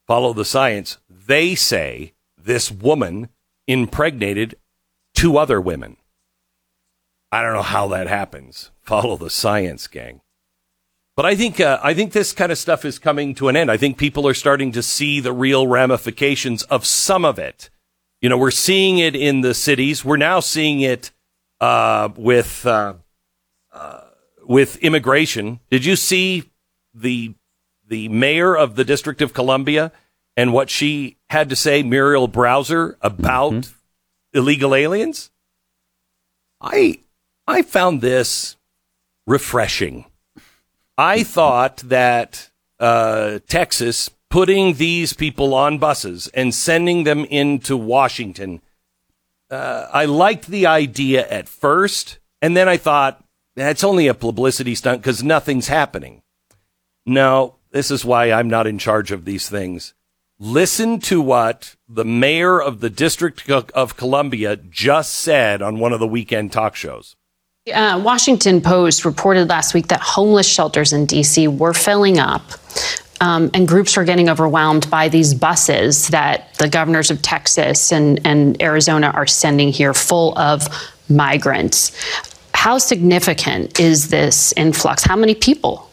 follow 0.08 0.34
the 0.34 0.46
science. 0.46 0.98
They 1.10 1.56
say 1.56 2.14
this 2.38 2.72
woman 2.72 3.30
impregnated 3.68 4.56
two 5.14 5.38
other 5.38 5.60
women. 5.60 5.98
I 7.32 7.42
don't 7.42 7.54
know 7.54 7.62
how 7.64 7.88
that 7.88 8.08
happens. 8.08 8.70
Follow 8.82 9.18
the 9.18 9.30
science, 9.30 9.88
gang. 9.88 10.22
But 11.16 11.26
I 11.26 11.36
think 11.36 11.60
uh, 11.60 11.80
I 11.82 11.94
think 11.94 12.12
this 12.12 12.34
kind 12.34 12.52
of 12.52 12.58
stuff 12.58 12.86
is 12.86 13.00
coming 13.00 13.36
to 13.36 13.48
an 13.48 13.56
end. 13.56 13.72
I 13.72 13.78
think 13.78 13.98
people 13.98 14.28
are 14.28 14.34
starting 14.34 14.72
to 14.74 14.84
see 14.84 15.20
the 15.20 15.34
real 15.34 15.68
ramifications 15.68 16.64
of 16.64 16.86
some 16.86 17.24
of 17.24 17.40
it. 17.40 17.70
You 18.24 18.30
know, 18.30 18.38
we're 18.38 18.52
seeing 18.52 19.00
it 19.00 19.18
in 19.18 19.42
the 19.42 19.54
cities. 19.54 20.06
We're 20.06 20.16
now 20.16 20.40
seeing 20.40 20.80
it 20.80 21.12
uh, 21.60 22.08
with 22.16 22.66
uh, 22.66 22.94
uh, 23.74 24.02
with 24.46 24.78
immigration. 24.78 25.60
Did 25.70 25.84
you 25.84 25.98
see 25.98 26.50
the 26.94 27.34
the 27.86 28.08
mayor 28.08 28.56
of 28.56 28.76
the 28.78 28.86
District 28.86 29.22
of 29.22 29.34
Columbia 29.34 29.92
and 30.38 30.54
what 30.54 30.70
she 30.70 31.18
had 31.32 31.50
to 31.50 31.58
say, 31.58 31.84
Muriel 31.84 32.30
Bowser, 32.30 32.98
about 33.02 33.52
mm-hmm. 33.52 34.38
illegal 34.38 34.74
aliens? 34.74 35.30
I 36.62 37.00
I 37.46 37.62
found 37.62 38.00
this 38.00 38.56
refreshing. 39.28 40.06
I 40.98 41.24
thought 41.24 41.76
that 41.80 42.52
uh, 42.80 43.40
Texas 43.50 44.12
putting 44.34 44.74
these 44.74 45.14
people 45.14 45.54
on 45.54 45.78
buses 45.78 46.28
and 46.30 46.56
sending 46.56 47.04
them 47.04 47.24
into 47.26 47.78
Washington. 47.78 48.60
Uh, 49.52 49.86
I 49.94 50.06
liked 50.06 50.48
the 50.48 50.66
idea 50.66 51.30
at 51.30 51.48
first, 51.48 52.18
and 52.42 52.58
then 52.58 52.68
I 52.68 52.78
thought 52.78 53.24
that's 53.56 53.84
only 53.84 54.08
a 54.08 54.16
publicity 54.16 54.74
stunt 54.74 55.04
because 55.04 55.22
nothing's 55.22 55.68
happening. 55.68 56.24
No, 57.06 57.58
this 57.70 57.92
is 57.92 58.04
why 58.04 58.32
I'm 58.32 58.50
not 58.50 58.66
in 58.66 58.80
charge 58.80 59.12
of 59.12 59.26
these 59.26 59.48
things. 59.48 59.94
Listen 60.40 61.00
to 61.02 61.22
what 61.22 61.76
the 61.88 62.04
mayor 62.04 62.60
of 62.60 62.80
the 62.80 62.90
District 62.90 63.48
of 63.52 63.98
Columbia 63.98 64.56
just 64.56 65.14
said 65.14 65.62
on 65.62 65.78
one 65.78 65.94
of 65.94 66.00
the 66.00 66.08
weekend 66.08 66.52
talk 66.52 66.76
shows. 66.76 67.16
Uh, 67.72 68.02
Washington 68.04 68.62
Post 68.62 69.06
reported 69.06 69.48
last 69.48 69.76
week 69.76 69.90
that 69.90 70.02
homeless 70.02 70.48
shelters 70.48 70.92
in 70.92 71.06
D.C. 71.06 71.48
were 71.48 71.76
filling 71.76 72.18
up. 72.18 72.42
Um, 73.24 73.50
and 73.54 73.66
groups 73.66 73.98
are 73.98 74.04
getting 74.04 74.30
overwhelmed 74.30 74.90
by 74.90 75.08
these 75.08 75.34
buses 75.34 76.10
that 76.10 76.54
the 76.56 76.68
governors 76.68 77.10
of 77.10 77.22
Texas 77.22 77.94
and, 77.94 78.20
and 78.26 78.62
Arizona 78.62 79.12
are 79.16 79.26
sending 79.26 79.70
here 79.70 79.94
full 79.94 80.38
of 80.38 80.68
migrants. 81.08 81.94
How 82.54 82.78
significant 82.78 83.80
is 83.80 84.10
this 84.10 84.54
influx? 84.58 85.04
How 85.04 85.16
many 85.16 85.36
people? 85.36 85.90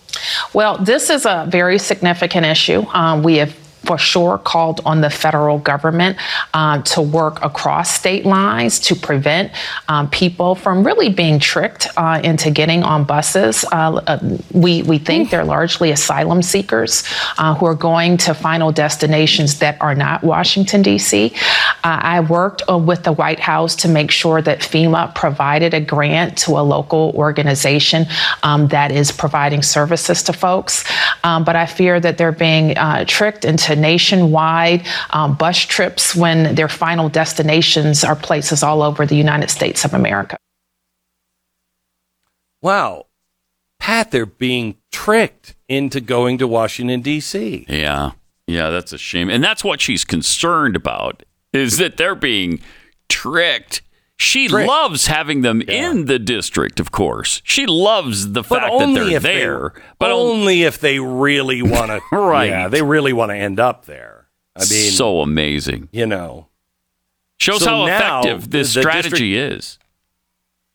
Well, 0.54 0.78
this 0.78 1.08
is 1.08 1.24
a 1.24 1.46
very 1.48 1.78
significant 1.78 2.46
issue. 2.46 2.84
Um, 2.92 3.22
we 3.22 3.36
have 3.36 3.54
for 3.84 3.98
sure 3.98 4.38
called 4.38 4.80
on 4.84 5.00
the 5.00 5.10
federal 5.10 5.58
government 5.58 6.16
uh, 6.54 6.82
to 6.82 7.00
work 7.00 7.42
across 7.42 7.90
state 7.90 8.26
lines 8.26 8.78
to 8.78 8.94
prevent 8.94 9.52
um, 9.88 10.08
people 10.10 10.54
from 10.54 10.84
really 10.84 11.08
being 11.08 11.38
tricked 11.38 11.88
uh, 11.96 12.20
into 12.22 12.50
getting 12.50 12.82
on 12.82 13.04
buses. 13.04 13.64
Uh, 13.72 14.00
uh 14.06 14.18
we, 14.52 14.82
we 14.82 14.98
think 14.98 15.30
they're 15.30 15.44
largely 15.44 15.90
asylum 15.90 16.42
seekers 16.42 17.04
uh, 17.38 17.54
who 17.54 17.66
are 17.66 17.74
going 17.74 18.16
to 18.16 18.34
final 18.34 18.72
destinations 18.72 19.58
that 19.58 19.80
are 19.80 19.94
not 19.94 20.22
Washington, 20.22 20.82
D.C. 20.82 21.32
I 21.82 22.20
worked 22.20 22.62
with 22.68 23.04
the 23.04 23.12
White 23.12 23.40
House 23.40 23.74
to 23.76 23.88
make 23.88 24.10
sure 24.10 24.42
that 24.42 24.60
FEMA 24.60 25.14
provided 25.14 25.74
a 25.74 25.80
grant 25.80 26.36
to 26.38 26.52
a 26.52 26.62
local 26.62 27.12
organization 27.14 28.06
um, 28.42 28.68
that 28.68 28.92
is 28.92 29.12
providing 29.12 29.62
services 29.62 30.22
to 30.24 30.32
folks. 30.32 30.84
Um, 31.24 31.44
but 31.44 31.56
I 31.56 31.66
fear 31.66 32.00
that 32.00 32.18
they're 32.18 32.32
being 32.32 32.74
tricked 33.06 33.44
into 33.44 33.76
nationwide 33.76 34.86
um, 35.10 35.34
bus 35.34 35.58
trips 35.58 36.14
when 36.14 36.54
their 36.54 36.68
final 36.68 37.08
destinations 37.08 38.04
are 38.04 38.16
places 38.16 38.62
all 38.62 38.82
over 38.82 39.06
the 39.06 39.16
United 39.16 39.50
States 39.50 39.84
of 39.84 39.94
America. 39.94 40.36
Wow. 42.62 43.06
Pat, 43.78 44.10
they're 44.10 44.26
being 44.26 44.76
tricked 44.92 45.54
into 45.68 46.00
going 46.00 46.38
to 46.38 46.46
Washington, 46.46 47.00
D.C. 47.00 47.64
Yeah. 47.68 48.12
Yeah, 48.46 48.70
that's 48.70 48.92
a 48.92 48.98
shame. 48.98 49.30
And 49.30 49.42
that's 49.42 49.64
what 49.64 49.80
she's 49.80 50.04
concerned 50.04 50.76
about 50.76 51.22
is 51.52 51.78
that 51.78 51.96
they're 51.96 52.14
being 52.14 52.60
tricked 53.08 53.82
she 54.20 54.48
loves 54.48 55.06
having 55.06 55.40
them 55.40 55.62
yeah. 55.66 55.90
in 55.90 56.04
the 56.04 56.18
district, 56.18 56.78
of 56.78 56.92
course. 56.92 57.40
She 57.42 57.64
loves 57.64 58.32
the 58.32 58.44
fact 58.44 58.70
that 58.78 58.92
they're 58.94 59.18
there. 59.18 59.72
They, 59.74 59.82
but 59.98 60.10
only 60.10 60.62
if 60.62 60.78
they 60.78 60.98
really 60.98 61.62
want 61.62 61.90
to. 61.90 62.02
right. 62.16 62.50
Yeah, 62.50 62.68
they 62.68 62.82
really 62.82 63.14
want 63.14 63.30
to 63.30 63.36
end 63.36 63.58
up 63.58 63.86
there. 63.86 64.28
I 64.54 64.60
mean, 64.60 64.90
so 64.90 65.22
amazing. 65.22 65.88
You 65.90 66.04
know, 66.04 66.48
shows 67.38 67.64
so 67.64 67.70
how 67.70 67.86
effective 67.86 68.50
this 68.50 68.72
strategy 68.72 69.32
district, 69.32 69.78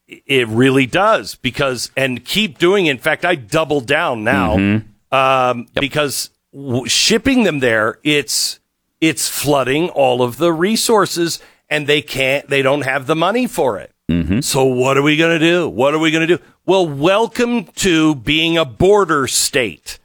is. 0.08 0.23
It 0.25 0.47
really 0.47 0.88
does 0.88 1.36
because, 1.36 1.91
and 1.95 2.25
keep 2.25 2.58
doing. 2.58 2.88
It. 2.88 2.91
In 2.91 2.97
fact, 2.97 3.25
I 3.25 3.36
double 3.36 3.79
down 3.79 4.23
now 4.23 4.58
mm-hmm. 4.58 5.15
um, 5.15 5.67
yep. 5.75 5.81
because 5.81 6.31
w- 6.51 6.88
shipping 6.88 7.43
them 7.43 7.60
there, 7.60 7.99
it's 8.03 8.60
it's 8.99 9.29
flooding 9.29 9.89
all 9.89 10.23
of 10.23 10.38
the 10.38 10.51
resources 10.51 11.39
and 11.76 11.88
they 11.88 12.02
can't, 12.02 12.48
they 12.48 12.62
don't 12.62 12.84
have 12.84 13.06
the 13.06 13.18
money 13.18 13.48
for 13.48 13.78
it. 13.78 13.92
Mm-hmm. 14.10 14.40
So 14.40 14.64
what 14.64 14.98
are 14.98 15.02
we 15.02 15.18
going 15.18 15.38
to 15.38 15.46
do? 15.46 15.68
What 15.68 15.94
are 15.94 16.00
we 16.00 16.10
going 16.10 16.26
to 16.26 16.38
do? 16.38 16.44
Well, 16.66 16.88
welcome 16.88 17.66
to 17.66 18.16
being 18.16 18.58
a 18.58 18.64
border 18.64 19.28
state. 19.28 20.00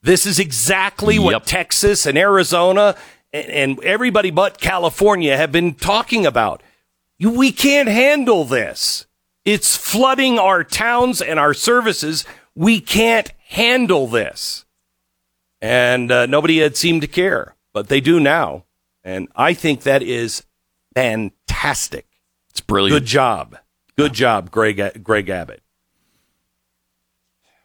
This 0.00 0.24
is 0.24 0.38
exactly 0.38 1.16
yep. 1.16 1.24
what 1.24 1.46
Texas 1.46 2.06
and 2.06 2.16
Arizona 2.16 2.96
and, 3.34 3.50
and, 3.50 3.84
everybody 3.84 4.30
but 4.30 4.58
California 4.58 5.36
have 5.36 5.52
been 5.52 5.74
talking 5.74 6.24
about. 6.24 6.62
We 7.20 7.52
can't 7.52 7.88
handle 7.88 8.46
this. 8.46 9.06
It's 9.44 9.76
flooding 9.76 10.38
our 10.38 10.64
towns 10.64 11.20
and 11.20 11.38
our 11.38 11.52
services. 11.52 12.24
We 12.54 12.80
can't 12.80 13.30
handle 13.48 14.06
this. 14.06 14.64
And 15.60 16.10
uh, 16.10 16.24
nobody 16.24 16.60
had 16.60 16.78
seemed 16.78 17.02
to 17.02 17.08
care, 17.08 17.56
but 17.74 17.88
they 17.88 18.00
do 18.00 18.18
now. 18.18 18.64
And 19.04 19.28
I 19.36 19.52
think 19.52 19.82
that 19.82 20.02
is 20.02 20.44
fantastic. 20.98 22.06
It's 22.50 22.60
brilliant. 22.60 23.00
Good 23.00 23.06
job. 23.06 23.56
Good 23.96 24.12
job, 24.12 24.50
Greg, 24.50 25.02
Greg 25.02 25.28
Abbott. 25.28 25.62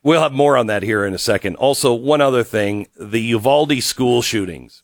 We'll 0.04 0.22
have 0.22 0.34
more 0.34 0.58
on 0.58 0.68
that 0.68 0.84
here 0.84 1.06
in 1.06 1.14
a 1.14 1.18
second. 1.18 1.56
Also, 1.56 1.94
one 1.94 2.22
other 2.22 2.44
thing 2.44 2.88
the 3.00 3.22
Uvalde 3.22 3.82
school 3.82 4.22
shootings. 4.22 4.84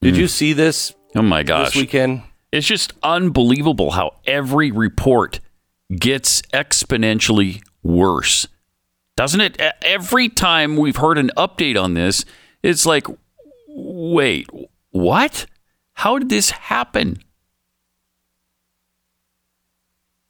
Did 0.00 0.14
mm. 0.14 0.18
you 0.18 0.28
see 0.28 0.52
this? 0.52 0.94
Oh 1.14 1.22
my 1.22 1.42
gosh. 1.42 1.72
This 1.72 1.82
weekend? 1.82 2.22
It's 2.50 2.66
just 2.66 2.92
unbelievable 3.02 3.92
how 3.92 4.16
every 4.26 4.70
report 4.72 5.40
gets 5.94 6.42
exponentially 6.52 7.62
worse. 7.82 8.48
Doesn't 9.16 9.40
it? 9.40 9.60
Every 9.82 10.28
time 10.28 10.76
we've 10.76 10.96
heard 10.96 11.18
an 11.18 11.30
update 11.36 11.80
on 11.80 11.94
this, 11.94 12.24
it's 12.62 12.86
like, 12.86 13.06
wait, 13.68 14.48
what? 14.90 15.46
How 15.94 16.18
did 16.18 16.30
this 16.30 16.50
happen? 16.50 17.22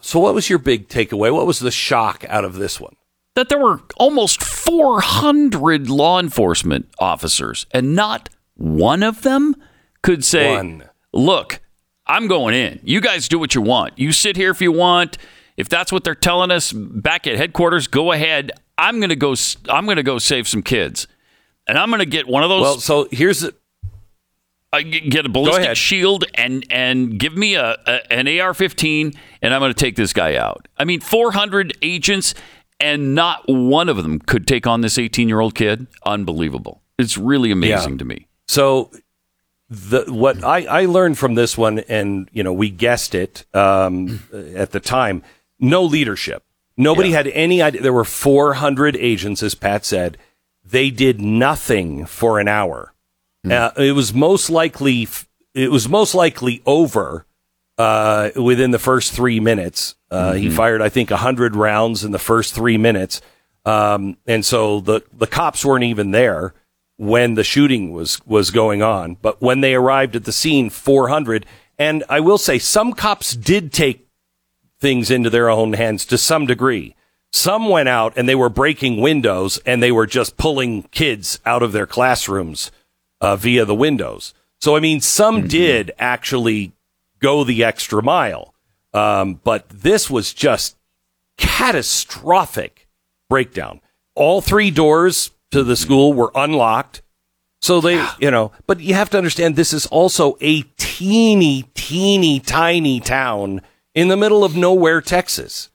So, 0.00 0.18
what 0.20 0.34
was 0.34 0.48
your 0.48 0.58
big 0.58 0.88
takeaway? 0.88 1.32
What 1.32 1.46
was 1.46 1.58
the 1.58 1.70
shock 1.70 2.24
out 2.28 2.44
of 2.44 2.54
this 2.54 2.80
one? 2.80 2.96
That 3.36 3.48
there 3.48 3.60
were 3.60 3.80
almost 3.96 4.42
400 4.42 5.88
law 5.88 6.18
enforcement 6.18 6.88
officers, 6.98 7.66
and 7.70 7.94
not 7.94 8.28
one 8.54 9.02
of 9.02 9.22
them 9.22 9.54
could 10.02 10.24
say, 10.24 10.54
one. 10.54 10.84
Look, 11.12 11.60
I'm 12.06 12.26
going 12.26 12.54
in. 12.54 12.80
You 12.82 13.00
guys 13.00 13.28
do 13.28 13.38
what 13.38 13.54
you 13.54 13.62
want. 13.62 13.98
You 13.98 14.12
sit 14.12 14.36
here 14.36 14.50
if 14.50 14.60
you 14.60 14.72
want. 14.72 15.18
If 15.56 15.68
that's 15.68 15.92
what 15.92 16.04
they're 16.04 16.14
telling 16.14 16.50
us 16.50 16.72
back 16.72 17.26
at 17.26 17.36
headquarters, 17.36 17.86
go 17.86 18.12
ahead. 18.12 18.52
I'm 18.78 18.98
going 18.98 19.10
to 19.10 19.16
go 19.16 19.34
I'm 19.68 19.84
going 19.84 19.98
to 19.98 20.02
go 20.02 20.18
save 20.18 20.48
some 20.48 20.62
kids. 20.62 21.06
And 21.66 21.78
I'm 21.78 21.90
going 21.90 22.00
to 22.00 22.06
get 22.06 22.26
one 22.26 22.42
of 22.42 22.48
those 22.48 22.62
Well, 22.62 22.78
so 22.80 23.08
here's 23.12 23.40
the 23.40 23.54
uh, 24.72 24.82
get 24.82 25.26
a 25.26 25.28
ballistic 25.28 25.76
shield 25.76 26.24
and 26.34 26.64
and 26.70 27.18
give 27.18 27.36
me 27.36 27.54
a, 27.54 27.76
a 27.86 28.12
an 28.12 28.28
AR-15, 28.28 29.16
and 29.42 29.54
I'm 29.54 29.60
going 29.60 29.72
to 29.72 29.78
take 29.78 29.96
this 29.96 30.12
guy 30.12 30.36
out. 30.36 30.68
I 30.78 30.84
mean, 30.84 31.00
400 31.00 31.76
agents, 31.82 32.34
and 32.78 33.14
not 33.14 33.42
one 33.48 33.88
of 33.88 33.96
them 33.96 34.20
could 34.20 34.46
take 34.46 34.66
on 34.66 34.80
this 34.80 34.98
18 34.98 35.28
year 35.28 35.40
old 35.40 35.54
kid. 35.54 35.86
Unbelievable! 36.06 36.82
It's 36.98 37.18
really 37.18 37.50
amazing 37.50 37.92
yeah. 37.92 37.98
to 37.98 38.04
me. 38.04 38.28
So, 38.46 38.92
the 39.68 40.04
what 40.08 40.44
I 40.44 40.64
I 40.66 40.84
learned 40.84 41.18
from 41.18 41.34
this 41.34 41.58
one, 41.58 41.80
and 41.80 42.28
you 42.32 42.42
know, 42.42 42.52
we 42.52 42.70
guessed 42.70 43.14
it 43.14 43.44
um, 43.54 44.20
at 44.32 44.70
the 44.70 44.80
time. 44.80 45.22
No 45.58 45.82
leadership. 45.82 46.44
Nobody 46.76 47.10
yeah. 47.10 47.16
had 47.16 47.26
any 47.28 47.60
idea. 47.60 47.82
There 47.82 47.92
were 47.92 48.04
400 48.04 48.96
agents, 48.96 49.42
as 49.42 49.54
Pat 49.54 49.84
said. 49.84 50.16
They 50.64 50.90
did 50.90 51.20
nothing 51.20 52.06
for 52.06 52.38
an 52.38 52.48
hour. 52.48 52.94
Uh, 53.48 53.70
it 53.76 53.92
was 53.92 54.12
most 54.12 54.50
likely 54.50 55.08
it 55.54 55.70
was 55.70 55.88
most 55.88 56.14
likely 56.14 56.62
over 56.66 57.26
uh, 57.78 58.30
within 58.36 58.70
the 58.70 58.78
first 58.78 59.12
three 59.12 59.40
minutes. 59.40 59.94
Uh, 60.10 60.32
mm-hmm. 60.32 60.38
He 60.42 60.50
fired, 60.50 60.82
I 60.82 60.88
think, 60.88 61.10
hundred 61.10 61.56
rounds 61.56 62.04
in 62.04 62.12
the 62.12 62.18
first 62.18 62.54
three 62.54 62.76
minutes, 62.76 63.22
um, 63.64 64.16
and 64.26 64.44
so 64.44 64.80
the 64.80 65.02
the 65.12 65.26
cops 65.26 65.64
weren't 65.64 65.84
even 65.84 66.10
there 66.10 66.54
when 66.96 67.34
the 67.34 67.44
shooting 67.44 67.92
was 67.92 68.20
was 68.26 68.50
going 68.50 68.82
on. 68.82 69.16
But 69.22 69.40
when 69.40 69.60
they 69.62 69.74
arrived 69.74 70.16
at 70.16 70.24
the 70.24 70.32
scene, 70.32 70.70
four 70.70 71.08
hundred. 71.08 71.46
And 71.78 72.04
I 72.10 72.20
will 72.20 72.36
say, 72.36 72.58
some 72.58 72.92
cops 72.92 73.34
did 73.34 73.72
take 73.72 74.06
things 74.80 75.10
into 75.10 75.30
their 75.30 75.48
own 75.48 75.72
hands 75.72 76.04
to 76.06 76.18
some 76.18 76.44
degree. 76.44 76.94
Some 77.32 77.70
went 77.70 77.88
out 77.88 78.12
and 78.16 78.28
they 78.28 78.34
were 78.34 78.50
breaking 78.50 79.00
windows 79.00 79.58
and 79.64 79.82
they 79.82 79.90
were 79.90 80.06
just 80.06 80.36
pulling 80.36 80.82
kids 80.84 81.38
out 81.46 81.62
of 81.62 81.72
their 81.72 81.86
classrooms 81.86 82.70
uh, 83.20 83.36
via 83.36 83.64
the 83.64 83.74
windows. 83.74 84.34
So, 84.60 84.76
I 84.76 84.80
mean, 84.80 85.00
some 85.00 85.38
mm-hmm. 85.38 85.48
did 85.48 85.92
actually 85.98 86.72
go 87.18 87.44
the 87.44 87.64
extra 87.64 88.02
mile. 88.02 88.54
Um, 88.92 89.40
but 89.44 89.68
this 89.68 90.10
was 90.10 90.34
just 90.34 90.76
catastrophic 91.38 92.88
breakdown. 93.28 93.80
All 94.14 94.40
three 94.40 94.70
doors 94.70 95.30
to 95.52 95.62
the 95.62 95.76
school 95.76 96.12
were 96.12 96.32
unlocked. 96.34 97.02
So 97.62 97.80
they, 97.80 98.04
you 98.18 98.30
know, 98.30 98.52
but 98.66 98.80
you 98.80 98.94
have 98.94 99.10
to 99.10 99.18
understand 99.18 99.54
this 99.54 99.72
is 99.72 99.86
also 99.86 100.36
a 100.40 100.62
teeny, 100.76 101.64
teeny, 101.74 102.40
tiny 102.40 103.00
town 103.00 103.60
in 103.94 104.08
the 104.08 104.16
middle 104.16 104.44
of 104.44 104.56
nowhere, 104.56 105.00
Texas. 105.00 105.70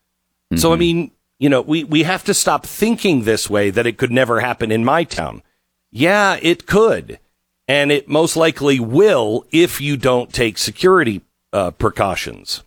Mm-hmm. 0.52 0.60
So, 0.60 0.70
I 0.70 0.74
mm-hmm. 0.74 0.80
mean, 0.80 1.12
you 1.40 1.50
know, 1.50 1.62
we, 1.62 1.84
we 1.84 2.04
have 2.04 2.24
to 2.26 2.34
stop 2.34 2.66
thinking 2.66 3.24
this 3.24 3.50
way 3.50 3.70
that 3.70 3.86
it 3.86 3.98
could 3.98 4.12
never 4.12 4.40
happen 4.40 4.72
in 4.72 4.84
my 4.84 5.04
town. 5.04 5.44
Yeah, 5.92 6.40
it 6.42 6.66
could 6.66 7.20
and 7.68 7.92
it 7.92 8.08
most 8.08 8.36
likely 8.36 8.80
will 8.80 9.46
if 9.52 9.82
you 9.82 9.98
don't 9.98 10.32
take 10.34 10.58
security 10.58 11.22
uh, 11.52 11.72
precautions. 11.72 12.64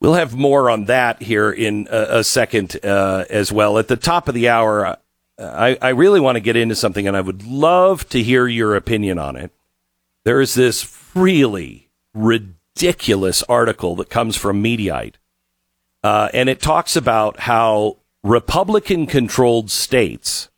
We'll 0.00 0.14
have 0.14 0.34
more 0.34 0.68
on 0.68 0.86
that 0.86 1.22
here 1.22 1.50
in 1.50 1.86
a, 1.88 2.18
a 2.18 2.24
second 2.24 2.84
uh, 2.84 3.24
as 3.30 3.52
well. 3.52 3.78
At 3.78 3.86
the 3.86 3.96
top 3.96 4.26
of 4.26 4.34
the 4.34 4.48
hour, 4.48 4.84
uh, 4.84 4.96
I, 5.38 5.78
I 5.80 5.88
really 5.90 6.18
want 6.18 6.36
to 6.36 6.40
get 6.40 6.56
into 6.56 6.74
something, 6.74 7.06
and 7.06 7.16
I 7.16 7.20
would 7.20 7.46
love 7.46 8.08
to 8.08 8.22
hear 8.22 8.48
your 8.48 8.74
opinion 8.74 9.18
on 9.18 9.36
it. 9.36 9.52
There 10.24 10.40
is 10.40 10.54
this 10.54 10.98
really 11.14 11.88
ridiculous 12.14 13.42
article 13.44 13.94
that 13.96 14.10
comes 14.10 14.36
from 14.36 14.62
Mediaite, 14.62 15.14
uh, 16.02 16.28
and 16.34 16.48
it 16.48 16.60
talks 16.60 16.96
about 16.96 17.40
how 17.40 17.98
Republican 18.24 19.06
controlled 19.06 19.70
states, 19.70 20.48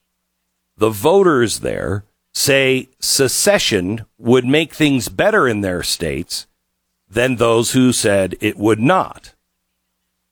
the 0.76 0.90
voters 0.90 1.60
there, 1.60 2.04
say 2.34 2.88
secession 3.00 4.04
would 4.18 4.44
make 4.44 4.74
things 4.74 5.08
better 5.08 5.46
in 5.46 5.60
their 5.60 5.82
states 5.82 6.46
than 7.08 7.36
those 7.36 7.72
who 7.72 7.92
said 7.92 8.36
it 8.40 8.56
would 8.56 8.80
not. 8.80 9.34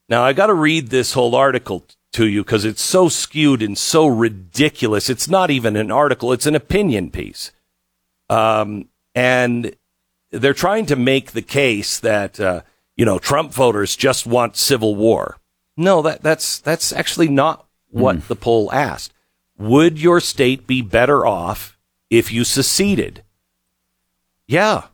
Now, 0.08 0.24
I 0.24 0.32
got 0.32 0.46
to 0.46 0.54
read 0.54 0.88
this 0.88 1.12
whole 1.12 1.34
article 1.34 1.86
to 2.14 2.26
you 2.26 2.42
because 2.42 2.64
it's 2.64 2.82
so 2.82 3.08
skewed 3.08 3.62
and 3.62 3.78
so 3.78 4.06
ridiculous. 4.06 5.08
It's 5.08 5.28
not 5.28 5.50
even 5.50 5.76
an 5.76 5.90
article, 5.90 6.32
it's 6.32 6.46
an 6.46 6.56
opinion 6.56 7.10
piece. 7.10 7.52
Um, 8.28 8.88
and 9.14 9.74
they're 10.30 10.54
trying 10.54 10.86
to 10.86 10.96
make 10.96 11.32
the 11.32 11.42
case 11.42 12.00
that, 12.00 12.40
uh, 12.40 12.62
you 12.96 13.04
know, 13.04 13.18
Trump 13.18 13.52
voters 13.52 13.96
just 13.96 14.26
want 14.26 14.56
civil 14.56 14.96
war. 14.96 15.38
No, 15.76 16.02
that, 16.02 16.22
that's, 16.22 16.58
that's 16.58 16.92
actually 16.92 17.28
not 17.28 17.66
what 17.88 18.16
mm. 18.16 18.26
the 18.26 18.36
poll 18.36 18.72
asked. 18.72 19.12
Would 19.58 20.00
your 20.00 20.20
state 20.20 20.66
be 20.66 20.82
better 20.82 21.24
off 21.24 21.78
if 22.12 22.30
you 22.30 22.44
seceded? 22.44 23.24
Yeah. 24.46 24.84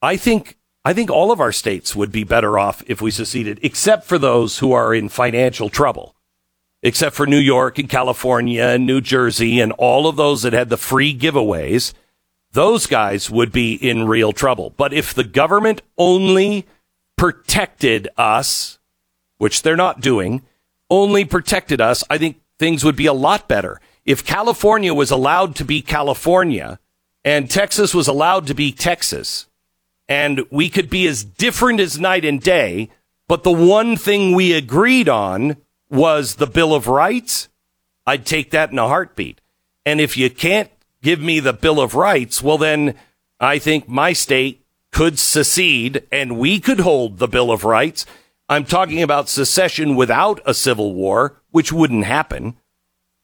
I 0.00 0.16
think 0.16 0.56
I 0.84 0.92
think 0.92 1.10
all 1.10 1.32
of 1.32 1.40
our 1.40 1.50
states 1.50 1.96
would 1.96 2.12
be 2.12 2.24
better 2.24 2.58
off 2.58 2.82
if 2.86 3.02
we 3.02 3.10
seceded, 3.10 3.58
except 3.62 4.04
for 4.04 4.18
those 4.18 4.58
who 4.58 4.72
are 4.72 4.94
in 4.94 5.08
financial 5.08 5.68
trouble, 5.68 6.14
except 6.82 7.16
for 7.16 7.26
New 7.26 7.38
York 7.38 7.78
and 7.78 7.88
California 7.88 8.62
and 8.62 8.86
New 8.86 9.00
Jersey 9.00 9.60
and 9.60 9.72
all 9.72 10.06
of 10.06 10.16
those 10.16 10.42
that 10.42 10.52
had 10.52 10.68
the 10.68 10.76
free 10.76 11.16
giveaways. 11.16 11.92
Those 12.52 12.86
guys 12.86 13.30
would 13.30 13.50
be 13.50 13.74
in 13.74 14.06
real 14.06 14.32
trouble. 14.32 14.70
But 14.76 14.92
if 14.92 15.12
the 15.12 15.24
government 15.24 15.82
only 15.98 16.66
protected 17.16 18.08
us, 18.16 18.78
which 19.38 19.62
they're 19.62 19.74
not 19.74 20.00
doing, 20.00 20.42
only 20.88 21.24
protected 21.24 21.80
us, 21.80 22.04
I 22.08 22.18
think 22.18 22.40
things 22.60 22.84
would 22.84 22.94
be 22.94 23.06
a 23.06 23.12
lot 23.12 23.48
better. 23.48 23.80
If 24.04 24.24
California 24.24 24.92
was 24.92 25.10
allowed 25.10 25.56
to 25.56 25.64
be 25.64 25.80
California 25.80 26.78
and 27.24 27.50
Texas 27.50 27.94
was 27.94 28.06
allowed 28.06 28.46
to 28.48 28.54
be 28.54 28.70
Texas, 28.70 29.46
and 30.08 30.42
we 30.50 30.68
could 30.68 30.90
be 30.90 31.06
as 31.06 31.24
different 31.24 31.80
as 31.80 31.98
night 31.98 32.24
and 32.24 32.40
day, 32.40 32.90
but 33.26 33.42
the 33.42 33.52
one 33.52 33.96
thing 33.96 34.34
we 34.34 34.52
agreed 34.52 35.08
on 35.08 35.56
was 35.88 36.34
the 36.34 36.46
Bill 36.46 36.74
of 36.74 36.86
Rights, 36.86 37.48
I'd 38.06 38.26
take 38.26 38.50
that 38.50 38.70
in 38.70 38.78
a 38.78 38.88
heartbeat. 38.88 39.40
And 39.86 40.00
if 40.00 40.16
you 40.16 40.28
can't 40.28 40.70
give 41.02 41.20
me 41.20 41.40
the 41.40 41.54
Bill 41.54 41.80
of 41.80 41.94
Rights, 41.94 42.42
well, 42.42 42.58
then 42.58 42.94
I 43.40 43.58
think 43.58 43.88
my 43.88 44.12
state 44.12 44.64
could 44.90 45.18
secede 45.18 46.06
and 46.12 46.38
we 46.38 46.60
could 46.60 46.80
hold 46.80 47.18
the 47.18 47.28
Bill 47.28 47.50
of 47.50 47.64
Rights. 47.64 48.04
I'm 48.48 48.66
talking 48.66 49.02
about 49.02 49.30
secession 49.30 49.96
without 49.96 50.40
a 50.44 50.52
civil 50.52 50.94
war, 50.94 51.40
which 51.50 51.72
wouldn't 51.72 52.04
happen. 52.04 52.56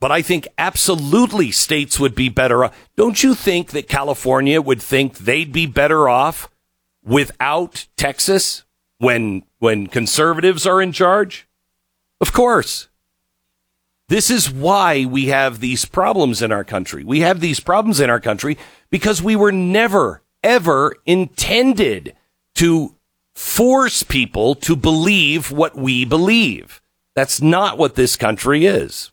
But 0.00 0.10
I 0.10 0.22
think 0.22 0.48
absolutely 0.56 1.50
states 1.50 2.00
would 2.00 2.14
be 2.14 2.30
better 2.30 2.64
off. 2.64 2.88
Don't 2.96 3.22
you 3.22 3.34
think 3.34 3.72
that 3.72 3.88
California 3.88 4.60
would 4.60 4.80
think 4.80 5.18
they'd 5.18 5.52
be 5.52 5.66
better 5.66 6.08
off 6.08 6.48
without 7.04 7.86
Texas 7.96 8.64
when 8.98 9.44
when 9.58 9.86
conservatives 9.86 10.66
are 10.66 10.80
in 10.80 10.92
charge? 10.92 11.46
Of 12.20 12.32
course. 12.32 12.88
This 14.08 14.30
is 14.30 14.50
why 14.50 15.04
we 15.04 15.26
have 15.26 15.60
these 15.60 15.84
problems 15.84 16.42
in 16.42 16.50
our 16.50 16.64
country. 16.64 17.04
We 17.04 17.20
have 17.20 17.40
these 17.40 17.60
problems 17.60 18.00
in 18.00 18.10
our 18.10 18.18
country 18.18 18.58
because 18.90 19.22
we 19.22 19.36
were 19.36 19.52
never 19.52 20.22
ever 20.42 20.96
intended 21.06 22.14
to 22.54 22.94
force 23.34 24.02
people 24.02 24.54
to 24.54 24.74
believe 24.74 25.50
what 25.50 25.76
we 25.76 26.04
believe. 26.04 26.80
That's 27.14 27.40
not 27.42 27.78
what 27.78 27.94
this 27.94 28.16
country 28.16 28.66
is. 28.66 29.12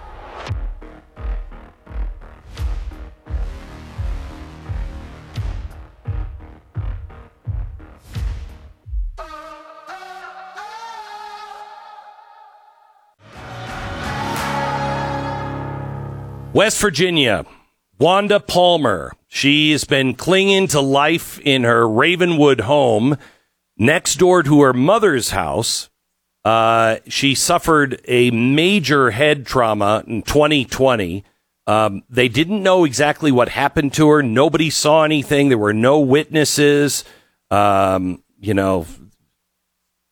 West 16.53 16.80
Virginia, 16.80 17.46
Wanda 18.01 18.40
Palmer. 18.40 19.12
She's 19.28 19.84
been 19.84 20.14
clinging 20.14 20.66
to 20.68 20.80
life 20.80 21.38
in 21.40 21.62
her 21.62 21.88
Ravenswood 21.88 22.62
home 22.62 23.16
next 23.78 24.16
door 24.16 24.42
to 24.42 24.62
her 24.62 24.72
mother's 24.72 25.30
house. 25.30 25.90
Uh, 26.44 26.96
she 27.07 27.36
suffered 27.36 28.01
a 28.09 28.32
major 28.32 29.12
head 29.12 29.46
trauma 29.46 30.03
in 30.09 30.22
2020. 30.22 31.24
Um, 31.68 32.03
they 32.11 32.26
didn't 32.26 32.64
know 32.64 32.84
exactly 32.84 33.30
what 33.30 33.51
happened 33.51 33.92
to 33.94 34.09
her. 34.09 34.20
Nobody 34.20 34.70
saw 34.70 35.05
anything. 35.05 35.51
There 35.51 35.59
were 35.59 35.72
no 35.72 36.01
witnesses. 36.01 37.05
Um, 37.53 38.24
you 38.40 38.55
know, 38.55 38.86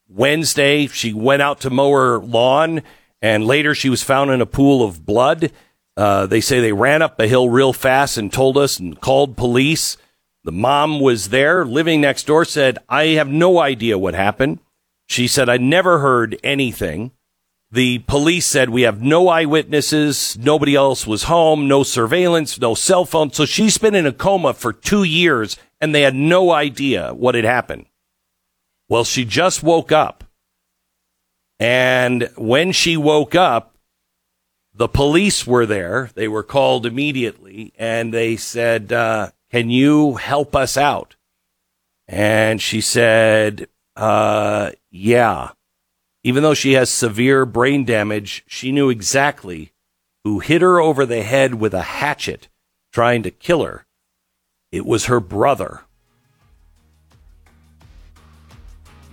Wednesday, 0.09 0.87
she 0.87 1.13
went 1.13 1.43
out 1.43 1.63
to 1.63 1.71
mow 1.71 1.91
her 1.91 2.19
lawn, 2.19 2.83
and 3.21 3.45
later 3.45 3.75
she 3.75 3.89
was 3.89 4.05
found 4.05 4.31
in 4.31 4.41
a 4.41 4.47
pool 4.47 4.85
of 4.85 5.05
blood. 5.05 5.51
Uh, 5.99 6.27
they 6.27 6.41
say 6.41 6.61
they 6.61 6.73
ran 6.73 7.03
up 7.03 7.19
a 7.19 7.27
hill 7.27 7.51
real 7.51 7.73
fast 7.73 8.17
and 8.17 8.33
told 8.33 8.57
us 8.57 8.79
and 8.79 9.01
called 9.01 9.37
police. 9.37 9.97
The 10.45 10.53
mom 10.53 11.01
was 11.01 11.31
there 11.31 11.65
living 11.65 12.01
next 12.01 12.25
door, 12.25 12.45
said, 12.45 12.79
I 12.89 13.07
have 13.07 13.27
no 13.27 13.59
idea 13.59 13.99
what 13.99 14.15
happened. 14.15 14.61
She 15.09 15.27
said, 15.27 15.49
I 15.49 15.57
never 15.57 15.99
heard 15.99 16.39
anything. 16.45 17.11
The 17.73 17.99
police 17.99 18.47
said 18.47 18.71
we 18.71 18.83
have 18.83 19.03
no 19.03 19.27
eyewitnesses. 19.27 20.39
Nobody 20.39 20.77
else 20.77 21.05
was 21.05 21.25
home. 21.25 21.67
No 21.67 21.83
surveillance, 21.83 22.61
no 22.61 22.77
cell 22.77 23.05
phone. 23.05 23.33
So 23.33 23.45
she's 23.45 23.77
been 23.77 23.97
in 23.97 24.07
a 24.07 24.13
coma 24.13 24.55
for 24.55 24.73
two 24.73 25.03
years 25.03 25.57
and 25.81 25.93
they 25.93 26.03
had 26.03 26.15
no 26.15 26.53
idea 26.53 27.13
what 27.13 27.35
had 27.35 27.45
happened. 27.45 27.87
Well, 28.89 29.03
she 29.03 29.25
just 29.25 29.65
woke 29.65 29.91
up. 29.91 30.23
And 31.59 32.31
when 32.37 32.71
she 32.71 32.97
woke 32.97 33.35
up, 33.35 33.75
the 34.79 34.89
police 34.89 35.45
were 35.45 35.67
there. 35.67 36.11
They 36.15 36.29
were 36.29 36.45
called 36.45 36.87
immediately 36.87 37.73
and 37.77 38.15
they 38.15 38.37
said, 38.37 38.93
uh, 38.93 39.31
can 39.51 39.71
you 39.71 40.15
help 40.15 40.55
us 40.55 40.77
out? 40.77 41.17
And 42.07 42.63
she 42.63 42.81
said, 42.81 43.67
uh, 43.97 44.71
yeah. 44.91 45.51
Even 46.23 46.45
though 46.45 46.55
she 46.55 46.75
has 46.75 46.91
severe 46.91 47.45
brain 47.45 47.85
damage, 47.85 48.45
she 48.47 48.71
knew 48.71 48.89
exactly 48.89 49.73
who 50.23 50.39
hit 50.39 50.63
her 50.63 50.81
over 50.81 51.05
the 51.05 51.23
head 51.23 51.55
with 51.55 51.75
a 51.75 51.83
hatchet 51.83 52.49
trying 52.93 53.25
to 53.25 53.33
kill 53.33 53.65
her. 53.65 53.85
It 54.71 54.87
was 54.87 55.07
her 55.07 55.19
brother. 55.19 55.81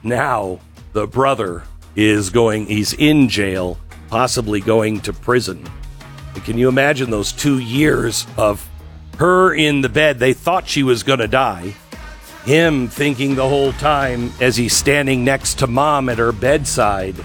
Now, 0.04 0.60
the 0.94 1.08
brother 1.08 1.64
is 1.96 2.30
going, 2.30 2.68
he's 2.68 2.94
in 2.94 3.30
jail, 3.30 3.80
possibly 4.10 4.62
going 4.62 5.02
to 5.02 5.14
prison. 5.14 5.66
And 6.34 6.44
can 6.44 6.58
you 6.58 6.70
imagine 6.70 7.10
those 7.10 7.32
two 7.32 7.60
years 7.60 8.28
of 8.38 8.68
her 9.18 9.54
in 9.54 9.82
the 9.82 9.90
bed? 9.90 10.20
They 10.20 10.34
thought 10.34 10.68
she 10.68 10.84
was 10.84 11.04
going 11.04 11.20
to 11.20 11.28
die 11.28 11.76
him 12.46 12.88
thinking 12.88 13.36
the 13.36 13.48
whole 13.48 13.74
time 13.74 14.32
as 14.40 14.56
he's 14.56 14.76
standing 14.76 15.26
next 15.26 15.60
to 15.60 15.68
mom 15.68 16.10
at 16.10 16.18
her 16.20 16.32
bedside, 16.32 17.16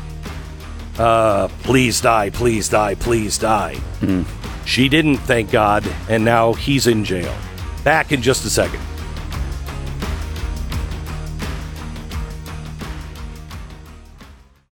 uh, 0.99 1.49
please 1.63 2.01
die, 2.01 2.31
please 2.31 2.69
die, 2.69 2.95
please 2.95 3.39
die. 3.39 3.75
Hmm. 4.01 4.23
She 4.65 4.89
didn't, 4.89 5.19
thank 5.19 5.51
God, 5.51 5.87
and 6.09 6.25
now 6.25 6.55
he's 6.55 6.87
in 6.87 7.05
jail. 7.05 7.35
Back 7.85 8.13
in 8.13 8.23
just 8.23 8.45
a 8.45 8.51
second. 8.51 8.81